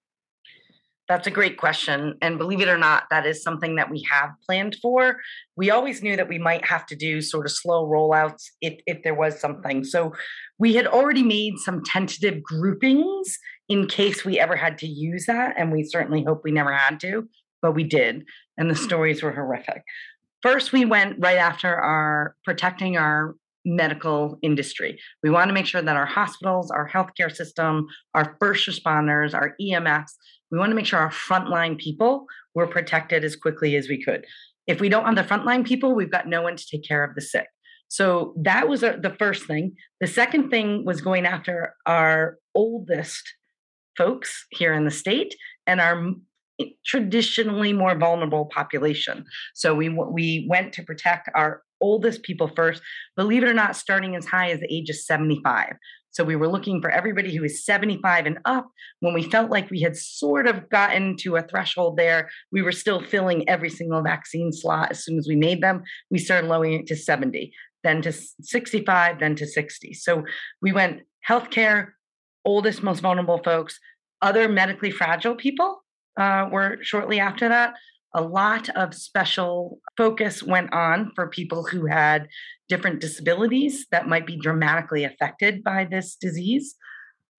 That's 1.08 1.26
a 1.26 1.30
great 1.30 1.58
question. 1.58 2.16
And 2.22 2.38
believe 2.38 2.60
it 2.60 2.68
or 2.68 2.78
not, 2.78 3.04
that 3.10 3.26
is 3.26 3.42
something 3.42 3.76
that 3.76 3.90
we 3.90 4.06
have 4.10 4.30
planned 4.46 4.76
for. 4.80 5.18
We 5.56 5.70
always 5.70 6.02
knew 6.02 6.16
that 6.16 6.28
we 6.28 6.38
might 6.38 6.64
have 6.64 6.86
to 6.86 6.96
do 6.96 7.20
sort 7.20 7.44
of 7.44 7.52
slow 7.52 7.86
rollouts 7.86 8.44
if, 8.60 8.80
if 8.86 9.02
there 9.02 9.14
was 9.14 9.40
something. 9.40 9.84
So 9.84 10.12
we 10.58 10.74
had 10.74 10.86
already 10.86 11.22
made 11.22 11.58
some 11.58 11.82
tentative 11.84 12.42
groupings 12.42 13.38
in 13.68 13.88
case 13.88 14.24
we 14.24 14.38
ever 14.38 14.56
had 14.56 14.78
to 14.78 14.86
use 14.86 15.26
that. 15.26 15.54
And 15.56 15.72
we 15.72 15.84
certainly 15.84 16.24
hope 16.24 16.42
we 16.44 16.52
never 16.52 16.72
had 16.72 17.00
to, 17.00 17.28
but 17.60 17.72
we 17.72 17.84
did. 17.84 18.24
And 18.56 18.70
the 18.70 18.76
stories 18.76 19.22
were 19.22 19.32
horrific. 19.32 19.82
First, 20.40 20.72
we 20.72 20.84
went 20.84 21.16
right 21.20 21.38
after 21.38 21.74
our 21.74 22.36
protecting 22.44 22.96
our 22.96 23.34
medical 23.64 24.38
industry. 24.42 24.98
We 25.22 25.30
want 25.30 25.48
to 25.48 25.54
make 25.54 25.66
sure 25.66 25.82
that 25.82 25.96
our 25.96 26.06
hospitals, 26.06 26.70
our 26.70 26.88
healthcare 26.88 27.34
system, 27.34 27.86
our 28.14 28.36
first 28.40 28.68
responders, 28.68 29.34
our 29.34 29.54
EMS, 29.60 30.16
we 30.52 30.58
want 30.58 30.70
to 30.70 30.76
make 30.76 30.86
sure 30.86 31.00
our 31.00 31.10
frontline 31.10 31.78
people 31.78 32.26
were 32.54 32.66
protected 32.66 33.24
as 33.24 33.34
quickly 33.34 33.74
as 33.74 33.88
we 33.88 34.04
could. 34.04 34.26
If 34.66 34.80
we 34.80 34.90
don't 34.90 35.06
have 35.06 35.16
the 35.16 35.22
frontline 35.22 35.66
people, 35.66 35.94
we've 35.94 36.12
got 36.12 36.28
no 36.28 36.42
one 36.42 36.56
to 36.56 36.66
take 36.70 36.86
care 36.86 37.02
of 37.02 37.14
the 37.14 37.22
sick. 37.22 37.48
So 37.88 38.34
that 38.36 38.68
was 38.68 38.82
a, 38.82 38.98
the 39.00 39.16
first 39.18 39.46
thing. 39.46 39.74
The 40.00 40.06
second 40.06 40.50
thing 40.50 40.84
was 40.84 41.00
going 41.00 41.26
after 41.26 41.74
our 41.86 42.38
oldest 42.54 43.22
folks 43.96 44.46
here 44.50 44.72
in 44.72 44.84
the 44.84 44.90
state 44.90 45.34
and 45.66 45.80
our 45.80 46.12
traditionally 46.86 47.72
more 47.72 47.96
vulnerable 47.96 48.46
population. 48.46 49.24
So 49.54 49.74
we 49.74 49.88
we 49.88 50.46
went 50.48 50.72
to 50.74 50.82
protect 50.82 51.28
our 51.34 51.62
oldest 51.80 52.22
people 52.22 52.48
first, 52.48 52.80
believe 53.16 53.42
it 53.42 53.48
or 53.48 53.54
not, 53.54 53.76
starting 53.76 54.16
as 54.16 54.26
high 54.26 54.50
as 54.50 54.60
the 54.60 54.72
age 54.72 54.88
of 54.88 54.96
75. 54.96 55.74
So 56.12 56.24
we 56.24 56.36
were 56.36 56.48
looking 56.48 56.80
for 56.80 56.90
everybody 56.90 57.34
who 57.34 57.42
is 57.42 57.64
75 57.64 58.26
and 58.26 58.38
up. 58.44 58.68
When 59.00 59.14
we 59.14 59.22
felt 59.22 59.50
like 59.50 59.70
we 59.70 59.80
had 59.80 59.96
sort 59.96 60.46
of 60.46 60.68
gotten 60.68 61.16
to 61.18 61.36
a 61.36 61.42
threshold 61.42 61.96
there, 61.96 62.30
we 62.52 62.62
were 62.62 62.72
still 62.72 63.02
filling 63.02 63.48
every 63.48 63.70
single 63.70 64.02
vaccine 64.02 64.52
slot 64.52 64.90
as 64.90 65.04
soon 65.04 65.18
as 65.18 65.26
we 65.26 65.36
made 65.36 65.62
them. 65.62 65.82
We 66.10 66.18
started 66.18 66.48
lowering 66.48 66.74
it 66.74 66.86
to 66.88 66.96
70, 66.96 67.52
then 67.82 68.02
to 68.02 68.12
65, 68.12 69.18
then 69.18 69.34
to 69.36 69.46
60. 69.46 69.94
So 69.94 70.24
we 70.60 70.72
went 70.72 71.02
healthcare, 71.26 71.88
oldest, 72.44 72.82
most 72.82 73.00
vulnerable 73.00 73.40
folks, 73.42 73.80
other 74.20 74.48
medically 74.48 74.90
fragile 74.90 75.34
people 75.34 75.82
uh, 76.18 76.48
were 76.50 76.78
shortly 76.82 77.20
after 77.20 77.48
that. 77.48 77.74
A 78.14 78.22
lot 78.22 78.68
of 78.70 78.94
special 78.94 79.78
focus 79.96 80.42
went 80.42 80.72
on 80.72 81.12
for 81.14 81.28
people 81.28 81.64
who 81.64 81.86
had 81.86 82.28
different 82.68 83.00
disabilities 83.00 83.86
that 83.90 84.08
might 84.08 84.26
be 84.26 84.36
dramatically 84.36 85.04
affected 85.04 85.62
by 85.64 85.86
this 85.90 86.16
disease. 86.16 86.74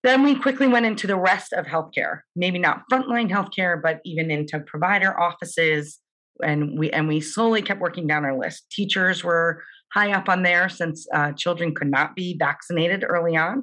Then 0.03 0.23
we 0.23 0.35
quickly 0.35 0.67
went 0.67 0.85
into 0.85 1.07
the 1.07 1.15
rest 1.15 1.53
of 1.53 1.65
healthcare, 1.65 2.21
maybe 2.35 2.59
not 2.59 2.83
frontline 2.91 3.31
healthcare, 3.31 3.81
but 3.81 4.01
even 4.03 4.31
into 4.31 4.59
provider 4.59 5.17
offices. 5.19 5.99
And 6.43 6.77
we 6.77 6.89
and 6.89 7.07
we 7.07 7.21
slowly 7.21 7.61
kept 7.61 7.79
working 7.79 8.07
down 8.07 8.25
our 8.25 8.37
list. 8.37 8.69
Teachers 8.71 9.23
were 9.23 9.63
high 9.93 10.11
up 10.11 10.27
on 10.27 10.43
there 10.43 10.67
since 10.67 11.07
uh, 11.13 11.31
children 11.33 11.75
could 11.75 11.89
not 11.89 12.15
be 12.15 12.35
vaccinated 12.37 13.05
early 13.07 13.37
on, 13.37 13.61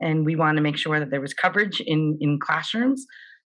and 0.00 0.24
we 0.24 0.36
wanted 0.36 0.56
to 0.56 0.62
make 0.62 0.76
sure 0.76 1.00
that 1.00 1.10
there 1.10 1.20
was 1.20 1.34
coverage 1.34 1.80
in 1.80 2.16
in 2.20 2.38
classrooms. 2.38 3.04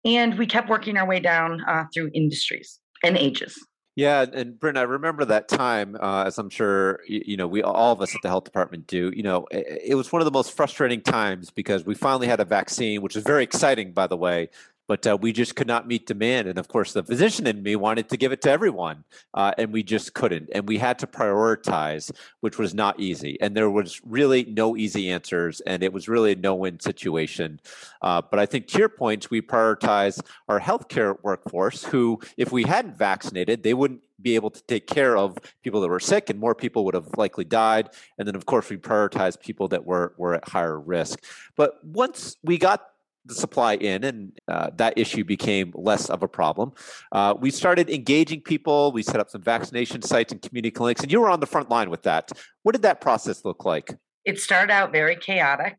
And 0.05 0.37
we 0.37 0.45
kept 0.45 0.69
working 0.69 0.95
our 0.95 1.05
way 1.05 1.19
down 1.19 1.61
uh, 1.67 1.85
through 1.93 2.11
industries 2.13 2.79
and 3.03 3.17
ages. 3.17 3.65
Yeah, 3.95 4.25
and 4.31 4.57
Bryn, 4.57 4.77
I 4.77 4.83
remember 4.83 5.25
that 5.25 5.49
time, 5.49 5.97
uh, 5.99 6.23
as 6.25 6.37
I'm 6.37 6.49
sure 6.49 7.01
you, 7.05 7.35
know, 7.35 7.47
we 7.47 7.61
all 7.61 7.91
of 7.91 8.01
us 8.01 8.15
at 8.15 8.21
the 8.21 8.29
health 8.29 8.45
department 8.45 8.87
do. 8.87 9.11
You 9.13 9.23
know, 9.23 9.45
it, 9.51 9.81
it, 9.87 9.95
was 9.95 10.09
one 10.11 10.21
of 10.21 10.25
the 10.25 10.31
most 10.31 10.55
frustrating 10.55 11.01
times 11.01 11.49
because 11.49 11.85
we 11.85 11.95
finally 11.95 12.27
had 12.27 12.39
a 12.39 12.45
vaccine, 12.45 13.01
which 13.01 13.17
is 13.17 13.23
very 13.23 13.43
exciting, 13.43 13.91
by 13.91 14.07
the 14.07 14.15
way 14.15 14.49
but 14.89 15.05
uh, 15.05 15.15
we 15.21 15.31
just 15.31 15.55
could 15.55 15.67
not 15.67 15.87
meet 15.87 16.07
demand. 16.07 16.47
And 16.47 16.57
of 16.57 16.67
course, 16.67 16.93
the 16.93 17.03
physician 17.03 17.45
in 17.45 17.61
me 17.61 17.75
wanted 17.75 18.09
to 18.09 18.17
give 18.17 18.31
it 18.31 18.41
to 18.41 18.49
everyone, 18.49 19.03
uh, 19.35 19.53
and 19.59 19.71
we 19.71 19.83
just 19.83 20.15
couldn't. 20.15 20.49
And 20.51 20.67
we 20.67 20.79
had 20.79 20.97
to 20.99 21.07
prioritize, 21.07 22.11
which 22.39 22.57
was 22.57 22.73
not 22.73 22.99
easy. 22.99 23.37
And 23.39 23.55
there 23.55 23.69
was 23.69 24.01
really 24.03 24.45
no 24.45 24.75
easy 24.75 25.11
answers, 25.11 25.61
and 25.61 25.83
it 25.83 25.93
was 25.93 26.09
really 26.09 26.31
a 26.31 26.35
no-win 26.35 26.79
situation. 26.79 27.59
Uh, 28.01 28.23
but 28.29 28.39
I 28.39 28.47
think 28.47 28.65
to 28.69 28.79
your 28.79 28.89
point, 28.89 29.29
we 29.29 29.43
prioritize 29.43 30.19
our 30.47 30.59
healthcare 30.59 31.15
workforce, 31.21 31.83
who, 31.83 32.19
if 32.35 32.51
we 32.51 32.63
hadn't 32.63 32.97
vaccinated, 32.97 33.61
they 33.61 33.75
wouldn't 33.75 34.01
be 34.19 34.33
able 34.33 34.49
to 34.49 34.63
take 34.63 34.87
care 34.87 35.15
of 35.15 35.37
people 35.63 35.81
that 35.81 35.89
were 35.89 35.99
sick, 35.99 36.31
and 36.31 36.39
more 36.39 36.55
people 36.55 36.83
would 36.85 36.95
have 36.95 37.09
likely 37.15 37.45
died. 37.45 37.91
And 38.17 38.27
then, 38.27 38.35
of 38.35 38.47
course, 38.47 38.71
we 38.71 38.77
prioritize 38.77 39.39
people 39.39 39.67
that 39.67 39.85
were 39.85 40.13
were 40.17 40.33
at 40.33 40.49
higher 40.49 40.79
risk. 40.79 41.23
But 41.55 41.77
once 41.85 42.37
we 42.43 42.57
got 42.57 42.89
the 43.25 43.35
supply 43.35 43.75
in, 43.75 44.03
and 44.03 44.39
uh, 44.47 44.69
that 44.75 44.97
issue 44.97 45.23
became 45.23 45.71
less 45.75 46.09
of 46.09 46.23
a 46.23 46.27
problem. 46.27 46.71
Uh, 47.11 47.35
we 47.39 47.51
started 47.51 47.89
engaging 47.89 48.41
people. 48.41 48.91
We 48.91 49.03
set 49.03 49.17
up 49.17 49.29
some 49.29 49.41
vaccination 49.41 50.01
sites 50.01 50.31
and 50.31 50.41
community 50.41 50.71
clinics, 50.71 51.01
and 51.01 51.11
you 51.11 51.21
were 51.21 51.29
on 51.29 51.39
the 51.39 51.47
front 51.47 51.69
line 51.69 51.89
with 51.89 52.03
that. 52.03 52.31
What 52.63 52.73
did 52.73 52.81
that 52.83 53.01
process 53.01 53.45
look 53.45 53.65
like? 53.65 53.95
It 54.25 54.39
started 54.39 54.71
out 54.71 54.91
very 54.91 55.15
chaotic. 55.15 55.77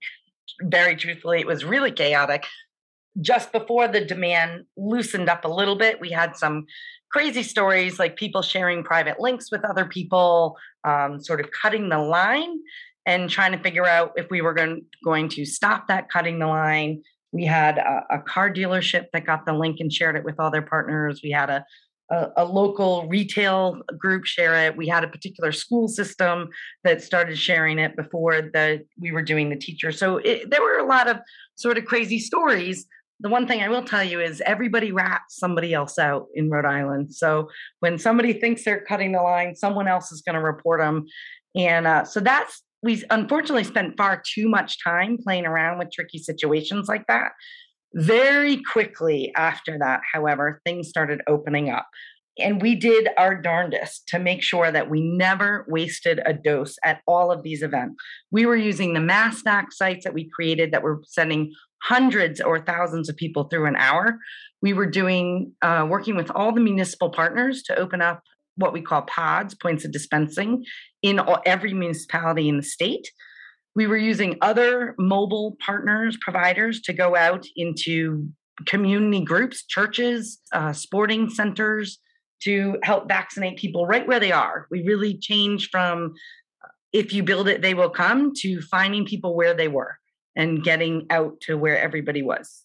Very 0.62 0.96
truthfully, 0.96 1.40
it 1.40 1.46
was 1.46 1.64
really 1.64 1.92
chaotic. 1.92 2.46
Just 3.20 3.52
before 3.52 3.88
the 3.88 4.04
demand 4.04 4.64
loosened 4.76 5.28
up 5.28 5.44
a 5.44 5.48
little 5.48 5.76
bit, 5.76 6.00
we 6.00 6.10
had 6.10 6.36
some 6.36 6.66
crazy 7.10 7.42
stories 7.42 7.98
like 7.98 8.16
people 8.16 8.42
sharing 8.42 8.84
private 8.84 9.18
links 9.18 9.50
with 9.50 9.64
other 9.64 9.84
people, 9.84 10.56
um, 10.84 11.20
sort 11.20 11.40
of 11.40 11.50
cutting 11.50 11.88
the 11.88 11.98
line 11.98 12.58
and 13.06 13.28
trying 13.28 13.52
to 13.52 13.58
figure 13.58 13.86
out 13.86 14.12
if 14.16 14.30
we 14.30 14.40
were 14.40 14.54
going, 14.54 14.84
going 15.04 15.28
to 15.30 15.44
stop 15.44 15.88
that 15.88 16.08
cutting 16.08 16.38
the 16.38 16.46
line 16.46 17.02
we 17.32 17.44
had 17.44 17.78
a, 17.78 18.04
a, 18.10 18.18
car 18.18 18.52
dealership 18.52 19.06
that 19.12 19.24
got 19.24 19.46
the 19.46 19.52
link 19.52 19.78
and 19.80 19.92
shared 19.92 20.16
it 20.16 20.24
with 20.24 20.40
all 20.40 20.50
their 20.50 20.62
partners. 20.62 21.20
We 21.22 21.30
had 21.30 21.48
a, 21.48 21.64
a, 22.10 22.28
a, 22.38 22.44
local 22.44 23.06
retail 23.08 23.80
group 23.96 24.24
share 24.24 24.66
it. 24.66 24.76
We 24.76 24.88
had 24.88 25.04
a 25.04 25.08
particular 25.08 25.52
school 25.52 25.86
system 25.88 26.48
that 26.82 27.02
started 27.02 27.38
sharing 27.38 27.78
it 27.78 27.96
before 27.96 28.42
the 28.42 28.84
we 28.98 29.12
were 29.12 29.22
doing 29.22 29.48
the 29.48 29.56
teacher. 29.56 29.92
So 29.92 30.18
it, 30.18 30.50
there 30.50 30.62
were 30.62 30.78
a 30.78 30.86
lot 30.86 31.08
of 31.08 31.18
sort 31.54 31.78
of 31.78 31.84
crazy 31.84 32.18
stories. 32.18 32.86
The 33.20 33.28
one 33.28 33.46
thing 33.46 33.62
I 33.62 33.68
will 33.68 33.84
tell 33.84 34.02
you 34.02 34.20
is 34.20 34.42
everybody 34.46 34.92
rats 34.92 35.36
somebody 35.38 35.74
else 35.74 35.98
out 35.98 36.26
in 36.34 36.50
Rhode 36.50 36.64
Island. 36.64 37.14
So 37.14 37.50
when 37.80 37.98
somebody 37.98 38.32
thinks 38.32 38.64
they're 38.64 38.84
cutting 38.84 39.12
the 39.12 39.22
line, 39.22 39.54
someone 39.54 39.86
else 39.86 40.10
is 40.10 40.22
going 40.22 40.36
to 40.36 40.42
report 40.42 40.80
them. 40.80 41.06
And 41.54 41.86
uh, 41.86 42.04
so 42.04 42.20
that's 42.20 42.62
we 42.82 43.02
unfortunately 43.10 43.64
spent 43.64 43.96
far 43.96 44.22
too 44.24 44.48
much 44.48 44.82
time 44.82 45.18
playing 45.22 45.46
around 45.46 45.78
with 45.78 45.92
tricky 45.92 46.18
situations 46.18 46.88
like 46.88 47.06
that. 47.08 47.32
Very 47.94 48.62
quickly 48.62 49.32
after 49.36 49.78
that, 49.78 50.00
however, 50.12 50.60
things 50.64 50.88
started 50.88 51.20
opening 51.26 51.70
up. 51.70 51.86
And 52.38 52.62
we 52.62 52.74
did 52.74 53.08
our 53.18 53.34
darndest 53.34 54.06
to 54.08 54.18
make 54.18 54.42
sure 54.42 54.72
that 54.72 54.88
we 54.88 55.02
never 55.02 55.66
wasted 55.68 56.20
a 56.24 56.32
dose 56.32 56.76
at 56.84 57.00
all 57.06 57.30
of 57.30 57.42
these 57.42 57.62
events. 57.62 57.96
We 58.30 58.46
were 58.46 58.56
using 58.56 58.94
the 58.94 59.00
mass 59.00 59.42
vac 59.42 59.72
sites 59.72 60.04
that 60.04 60.14
we 60.14 60.30
created 60.30 60.72
that 60.72 60.82
were 60.82 61.02
sending 61.06 61.52
hundreds 61.82 62.40
or 62.40 62.60
thousands 62.60 63.08
of 63.08 63.16
people 63.16 63.44
through 63.44 63.66
an 63.66 63.76
hour. 63.76 64.18
We 64.62 64.72
were 64.72 64.86
doing, 64.86 65.52
uh, 65.60 65.86
working 65.88 66.16
with 66.16 66.30
all 66.30 66.52
the 66.52 66.60
municipal 66.60 67.10
partners 67.10 67.62
to 67.64 67.76
open 67.76 68.00
up 68.00 68.22
what 68.56 68.72
we 68.72 68.82
call 68.82 69.02
pods, 69.02 69.54
points 69.54 69.84
of 69.84 69.92
dispensing, 69.92 70.64
in 71.02 71.18
all, 71.18 71.40
every 71.46 71.72
municipality 71.72 72.48
in 72.48 72.56
the 72.56 72.62
state. 72.62 73.10
We 73.74 73.86
were 73.86 73.96
using 73.96 74.36
other 74.40 74.94
mobile 74.98 75.56
partners, 75.64 76.18
providers 76.20 76.80
to 76.82 76.92
go 76.92 77.16
out 77.16 77.46
into 77.56 78.28
community 78.66 79.24
groups, 79.24 79.64
churches, 79.64 80.40
uh, 80.52 80.72
sporting 80.72 81.30
centers 81.30 81.98
to 82.42 82.78
help 82.82 83.08
vaccinate 83.08 83.58
people 83.58 83.86
right 83.86 84.06
where 84.06 84.20
they 84.20 84.32
are. 84.32 84.66
We 84.70 84.82
really 84.82 85.16
changed 85.16 85.70
from 85.70 86.14
if 86.92 87.12
you 87.12 87.22
build 87.22 87.48
it, 87.48 87.62
they 87.62 87.74
will 87.74 87.90
come 87.90 88.32
to 88.38 88.60
finding 88.62 89.04
people 89.04 89.36
where 89.36 89.54
they 89.54 89.68
were 89.68 89.98
and 90.34 90.62
getting 90.62 91.06
out 91.10 91.40
to 91.42 91.56
where 91.56 91.78
everybody 91.78 92.22
was. 92.22 92.64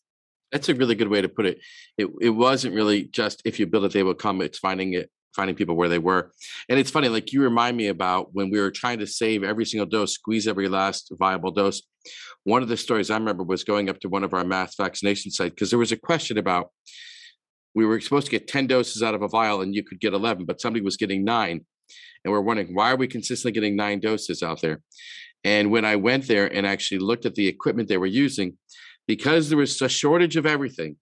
That's 0.51 0.69
a 0.69 0.75
really 0.75 0.95
good 0.95 1.09
way 1.09 1.21
to 1.21 1.29
put 1.29 1.45
it. 1.45 1.59
It 1.97 2.07
it 2.21 2.29
wasn't 2.29 2.75
really 2.75 3.03
just 3.03 3.41
if 3.45 3.59
you 3.59 3.67
build 3.67 3.85
it, 3.85 3.91
they 3.91 4.03
will 4.03 4.15
come. 4.15 4.41
It's 4.41 4.59
finding 4.59 4.93
it 4.93 5.09
finding 5.35 5.55
people 5.55 5.75
where 5.75 5.89
they 5.89 5.99
were. 5.99 6.31
And 6.69 6.79
it's 6.79 6.91
funny, 6.91 7.09
like 7.09 7.33
you 7.33 7.41
remind 7.41 7.77
me 7.77 7.87
about 7.87 8.29
when 8.33 8.49
we 8.49 8.59
were 8.59 8.71
trying 8.71 8.99
to 8.99 9.07
save 9.07 9.43
every 9.43 9.65
single 9.65 9.85
dose, 9.85 10.13
squeeze 10.13 10.47
every 10.47 10.67
last 10.67 11.11
viable 11.19 11.51
dose. 11.51 11.81
One 12.43 12.61
of 12.61 12.69
the 12.69 12.77
stories 12.77 13.09
I 13.09 13.17
remember 13.17 13.43
was 13.43 13.63
going 13.63 13.89
up 13.89 13.99
to 14.01 14.09
one 14.09 14.23
of 14.23 14.33
our 14.33 14.45
mass 14.45 14.75
vaccination 14.75 15.31
sites 15.31 15.55
because 15.55 15.69
there 15.69 15.79
was 15.79 15.91
a 15.91 15.97
question 15.97 16.37
about 16.37 16.69
we 17.73 17.85
were 17.85 17.99
supposed 17.99 18.27
to 18.27 18.31
get 18.31 18.47
10 18.47 18.67
doses 18.67 19.03
out 19.03 19.15
of 19.15 19.21
a 19.21 19.27
vial 19.27 19.61
and 19.61 19.75
you 19.75 19.83
could 19.83 19.99
get 19.99 20.13
11, 20.13 20.45
but 20.45 20.61
somebody 20.61 20.83
was 20.83 20.97
getting 20.97 21.23
nine. 21.25 21.65
And 22.23 22.31
we're 22.31 22.41
wondering, 22.41 22.73
why 22.73 22.91
are 22.91 22.95
we 22.95 23.07
consistently 23.07 23.51
getting 23.51 23.75
nine 23.75 23.99
doses 23.99 24.41
out 24.41 24.61
there? 24.61 24.81
And 25.43 25.69
when 25.69 25.85
I 25.85 25.95
went 25.95 26.27
there 26.27 26.51
and 26.51 26.65
actually 26.65 26.99
looked 26.99 27.25
at 27.25 27.35
the 27.35 27.47
equipment 27.47 27.87
they 27.87 27.97
were 27.97 28.07
using, 28.07 28.57
because 29.07 29.49
there 29.49 29.57
was 29.57 29.79
a 29.81 29.89
shortage 29.89 30.35
of 30.37 30.47
everything, 30.47 30.97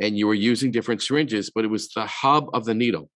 and 0.00 0.16
you 0.16 0.26
were 0.26 0.34
using 0.34 0.70
different 0.70 1.02
syringes, 1.02 1.50
but 1.54 1.64
it 1.64 1.68
was 1.68 1.88
the 1.90 2.06
hub 2.06 2.48
of 2.54 2.64
the 2.64 2.74
needle. 2.74 3.10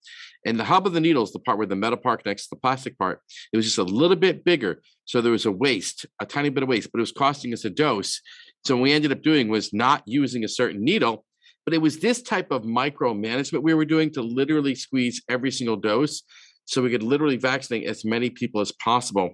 And 0.47 0.59
the 0.59 0.65
hub 0.65 0.87
of 0.87 0.93
the 0.93 1.01
needle 1.01 1.23
is 1.23 1.33
the 1.33 1.39
part 1.39 1.59
where 1.59 1.67
the 1.67 1.77
metal 1.77 1.99
part 1.99 2.23
connects 2.23 2.45
to 2.45 2.55
the 2.55 2.61
plastic 2.61 2.99
part. 2.99 3.21
It 3.53 3.57
was 3.57 3.67
just 3.67 3.79
a 3.79 3.83
little 3.83 4.17
bit 4.17 4.45
bigger. 4.45 4.81
So 5.05 5.21
there 5.21 5.33
was 5.33 5.47
a 5.47 5.53
waste, 5.53 6.07
a 6.21 6.27
tiny 6.27 6.49
bit 6.49 6.63
of 6.63 6.69
waste, 6.69 6.91
but 6.93 6.99
it 6.99 7.03
was 7.03 7.13
costing 7.13 7.53
us 7.53 7.65
a 7.65 7.71
dose. 7.71 8.21
So 8.65 8.77
what 8.77 8.83
we 8.83 8.93
ended 8.93 9.13
up 9.13 9.23
doing 9.23 9.49
was 9.49 9.73
not 9.73 10.03
using 10.07 10.45
a 10.45 10.49
certain 10.49 10.83
needle, 10.83 11.25
but 11.65 11.75
it 11.75 11.83
was 11.83 11.99
this 11.99 12.23
type 12.23 12.51
of 12.51 12.63
micromanagement 12.63 13.63
we 13.63 13.75
were 13.75 13.85
doing 13.85 14.11
to 14.13 14.23
literally 14.23 14.75
squeeze 14.75 15.23
every 15.29 15.51
single 15.51 15.77
dose 15.77 16.23
so 16.65 16.83
we 16.83 16.91
could 16.91 17.03
literally 17.03 17.37
vaccinate 17.37 17.87
as 17.87 18.05
many 18.05 18.31
people 18.31 18.61
as 18.61 18.73
possible. 18.73 19.31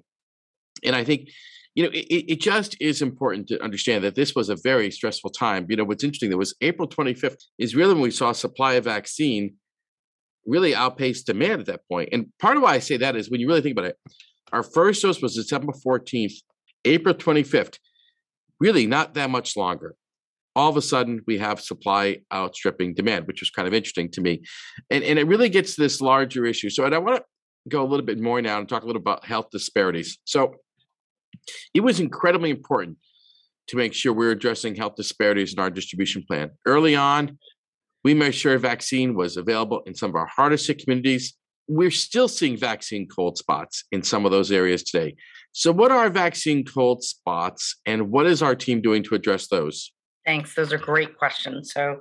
And 0.84 0.96
I 0.96 1.04
think, 1.04 1.28
you 1.74 1.84
know, 1.84 1.90
it, 1.90 2.24
it 2.32 2.40
just 2.40 2.76
is 2.80 3.02
important 3.02 3.48
to 3.48 3.62
understand 3.62 4.02
that 4.04 4.14
this 4.14 4.34
was 4.34 4.48
a 4.48 4.56
very 4.56 4.90
stressful 4.90 5.30
time. 5.30 5.66
You 5.68 5.76
know, 5.76 5.84
what's 5.84 6.04
interesting, 6.04 6.30
that 6.30 6.38
was 6.38 6.54
April 6.62 6.88
25th 6.88 7.42
is 7.58 7.76
really 7.76 7.94
when 7.94 8.02
we 8.02 8.10
saw 8.10 8.32
supply 8.32 8.74
of 8.74 8.84
vaccine 8.84 9.54
really 10.46 10.74
outpaced 10.74 11.26
demand 11.26 11.60
at 11.60 11.66
that 11.66 11.80
point. 11.90 12.10
And 12.12 12.26
part 12.38 12.56
of 12.56 12.62
why 12.62 12.74
I 12.74 12.78
say 12.78 12.96
that 12.98 13.16
is 13.16 13.30
when 13.30 13.40
you 13.40 13.48
really 13.48 13.60
think 13.60 13.76
about 13.76 13.90
it, 13.90 13.96
our 14.52 14.62
first 14.62 15.02
dose 15.02 15.20
was 15.20 15.34
December 15.34 15.72
14th, 15.72 16.34
April 16.84 17.14
25th, 17.14 17.78
really 18.60 18.86
not 18.86 19.14
that 19.14 19.30
much 19.30 19.56
longer. 19.56 19.94
All 20.54 20.70
of 20.70 20.76
a 20.76 20.82
sudden, 20.82 21.20
we 21.26 21.36
have 21.38 21.60
supply 21.60 22.18
outstripping 22.32 22.94
demand, 22.94 23.26
which 23.26 23.40
was 23.40 23.50
kind 23.50 23.68
of 23.68 23.74
interesting 23.74 24.10
to 24.12 24.20
me. 24.20 24.42
And, 24.90 25.04
and 25.04 25.18
it 25.18 25.26
really 25.26 25.50
gets 25.50 25.74
to 25.74 25.82
this 25.82 26.00
larger 26.00 26.46
issue. 26.46 26.70
So 26.70 26.84
and 26.84 26.94
I 26.94 26.98
want 26.98 27.16
to 27.16 27.24
go 27.68 27.82
a 27.82 27.86
little 27.86 28.06
bit 28.06 28.18
more 28.18 28.40
now 28.40 28.58
and 28.58 28.68
talk 28.68 28.82
a 28.82 28.86
little 28.86 29.02
about 29.02 29.26
health 29.26 29.48
disparities. 29.50 30.18
So 30.24 30.54
it 31.74 31.80
was 31.80 32.00
incredibly 32.00 32.50
important 32.50 32.96
to 33.68 33.76
make 33.76 33.92
sure 33.92 34.12
we're 34.12 34.30
addressing 34.30 34.76
health 34.76 34.94
disparities 34.96 35.52
in 35.52 35.58
our 35.58 35.70
distribution 35.70 36.24
plan. 36.26 36.52
Early 36.64 36.94
on, 36.94 37.38
we 38.06 38.14
made 38.14 38.36
sure 38.36 38.56
vaccine 38.56 39.16
was 39.16 39.36
available 39.36 39.82
in 39.84 39.92
some 39.92 40.10
of 40.10 40.14
our 40.14 40.28
hardest 40.28 40.68
hit 40.68 40.78
communities. 40.78 41.34
We're 41.66 41.90
still 41.90 42.28
seeing 42.28 42.56
vaccine 42.56 43.08
cold 43.08 43.36
spots 43.36 43.82
in 43.90 44.04
some 44.04 44.24
of 44.24 44.30
those 44.30 44.52
areas 44.52 44.84
today. 44.84 45.16
So, 45.50 45.72
what 45.72 45.90
are 45.90 46.08
vaccine 46.08 46.64
cold 46.64 47.02
spots, 47.02 47.74
and 47.84 48.12
what 48.12 48.26
is 48.26 48.42
our 48.44 48.54
team 48.54 48.80
doing 48.80 49.02
to 49.02 49.16
address 49.16 49.48
those? 49.48 49.90
Thanks. 50.24 50.54
Those 50.54 50.72
are 50.72 50.78
great 50.78 51.18
questions. 51.18 51.72
So, 51.72 51.96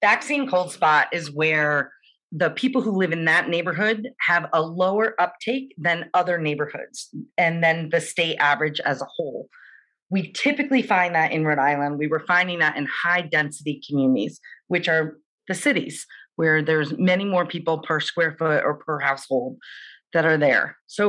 vaccine 0.00 0.48
cold 0.48 0.72
spot 0.72 1.08
is 1.12 1.30
where 1.30 1.92
the 2.32 2.48
people 2.48 2.80
who 2.80 2.92
live 2.92 3.12
in 3.12 3.26
that 3.26 3.50
neighborhood 3.50 4.08
have 4.20 4.48
a 4.54 4.62
lower 4.62 5.14
uptake 5.20 5.74
than 5.76 6.08
other 6.14 6.38
neighborhoods 6.38 7.10
and 7.36 7.62
then 7.62 7.90
the 7.90 8.00
state 8.00 8.38
average 8.38 8.80
as 8.80 9.02
a 9.02 9.08
whole. 9.14 9.50
We 10.08 10.32
typically 10.32 10.80
find 10.80 11.14
that 11.14 11.32
in 11.32 11.44
Rhode 11.44 11.58
Island. 11.58 11.98
We 11.98 12.06
were 12.06 12.24
finding 12.26 12.60
that 12.60 12.78
in 12.78 12.86
high 12.86 13.20
density 13.20 13.82
communities, 13.86 14.40
which 14.68 14.88
are 14.88 15.18
the 15.50 15.54
cities 15.68 16.06
where 16.36 16.58
there's 16.62 16.90
many 16.96 17.26
more 17.34 17.44
people 17.54 17.76
per 17.88 18.00
square 18.00 18.34
foot 18.38 18.62
or 18.64 18.74
per 18.84 18.96
household 19.08 19.52
that 20.14 20.24
are 20.24 20.38
there. 20.38 20.66
So 20.86 21.04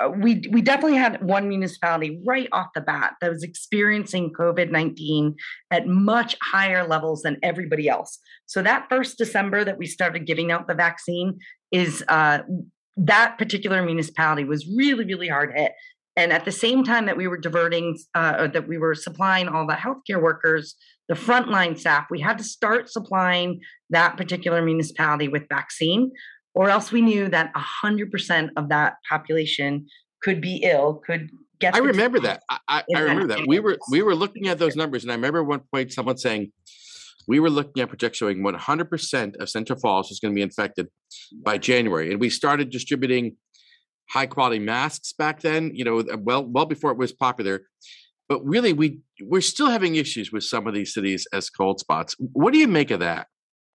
uh, 0.00 0.08
we 0.24 0.30
we 0.54 0.60
definitely 0.62 0.96
had 1.06 1.22
one 1.22 1.46
municipality 1.54 2.10
right 2.32 2.48
off 2.52 2.68
the 2.74 2.80
bat 2.80 3.10
that 3.20 3.30
was 3.34 3.42
experiencing 3.42 4.32
COVID 4.32 4.68
nineteen 4.70 5.34
at 5.76 5.86
much 5.86 6.36
higher 6.52 6.82
levels 6.94 7.22
than 7.24 7.36
everybody 7.42 7.86
else. 7.96 8.18
So 8.46 8.62
that 8.62 8.86
first 8.88 9.18
December 9.18 9.64
that 9.64 9.78
we 9.78 9.86
started 9.86 10.26
giving 10.30 10.48
out 10.52 10.68
the 10.68 10.74
vaccine 10.86 11.38
is 11.72 11.92
uh, 12.08 12.38
that 12.96 13.36
particular 13.36 13.82
municipality 13.82 14.44
was 14.44 14.62
really 14.82 15.04
really 15.04 15.28
hard 15.28 15.50
hit. 15.54 15.72
And 16.16 16.32
at 16.32 16.44
the 16.44 16.52
same 16.52 16.82
time 16.82 17.06
that 17.06 17.16
we 17.16 17.28
were 17.28 17.36
diverting, 17.36 17.98
uh, 18.14 18.46
that 18.48 18.66
we 18.66 18.78
were 18.78 18.94
supplying 18.94 19.48
all 19.48 19.66
the 19.66 19.74
healthcare 19.74 20.20
workers, 20.20 20.74
the 21.08 21.14
frontline 21.14 21.78
staff, 21.78 22.06
we 22.10 22.20
had 22.20 22.38
to 22.38 22.44
start 22.44 22.90
supplying 22.90 23.60
that 23.90 24.16
particular 24.16 24.62
municipality 24.62 25.28
with 25.28 25.42
vaccine 25.48 26.10
or 26.56 26.70
else 26.70 26.90
we 26.90 27.02
knew 27.02 27.28
that 27.28 27.52
100% 27.54 28.48
of 28.56 28.70
that 28.70 28.94
population 29.08 29.86
could 30.22 30.40
be 30.40 30.56
ill, 30.64 30.94
could 31.06 31.30
get. 31.60 31.74
I 31.74 31.78
remember 31.78 32.18
that. 32.20 32.42
I, 32.48 32.58
I, 32.66 32.82
I 32.96 33.00
remember 33.00 33.26
that. 33.28 33.46
We 33.46 33.60
were 33.60 33.76
we 33.90 34.02
were 34.02 34.14
looking 34.14 34.48
at 34.48 34.58
those 34.58 34.74
numbers, 34.74 35.04
and 35.04 35.12
I 35.12 35.16
remember 35.16 35.44
one 35.44 35.60
point 35.72 35.92
someone 35.92 36.16
saying 36.16 36.50
we 37.28 37.40
were 37.40 37.50
looking 37.50 37.82
at 37.82 37.90
projections 37.90 38.18
showing 38.18 38.42
100% 38.42 39.36
of 39.36 39.50
Central 39.50 39.78
Falls 39.78 40.08
was 40.08 40.18
going 40.18 40.32
to 40.32 40.34
be 40.34 40.42
infected 40.42 40.88
by 41.44 41.58
January, 41.58 42.10
and 42.10 42.20
we 42.20 42.30
started 42.30 42.70
distributing 42.70 43.36
high 44.10 44.26
quality 44.26 44.58
masks 44.58 45.12
back 45.12 45.40
then. 45.40 45.70
You 45.74 45.84
know, 45.84 46.04
well 46.18 46.44
well 46.44 46.66
before 46.66 46.90
it 46.90 46.98
was 46.98 47.12
popular. 47.12 47.62
But 48.28 48.44
really, 48.44 48.72
we 48.72 49.00
we're 49.20 49.40
still 49.40 49.70
having 49.70 49.96
issues 49.96 50.32
with 50.32 50.44
some 50.44 50.66
of 50.66 50.74
these 50.74 50.92
cities 50.92 51.26
as 51.32 51.50
cold 51.50 51.80
spots. 51.80 52.16
What 52.18 52.52
do 52.52 52.58
you 52.58 52.68
make 52.68 52.90
of 52.90 53.00
that? 53.00 53.28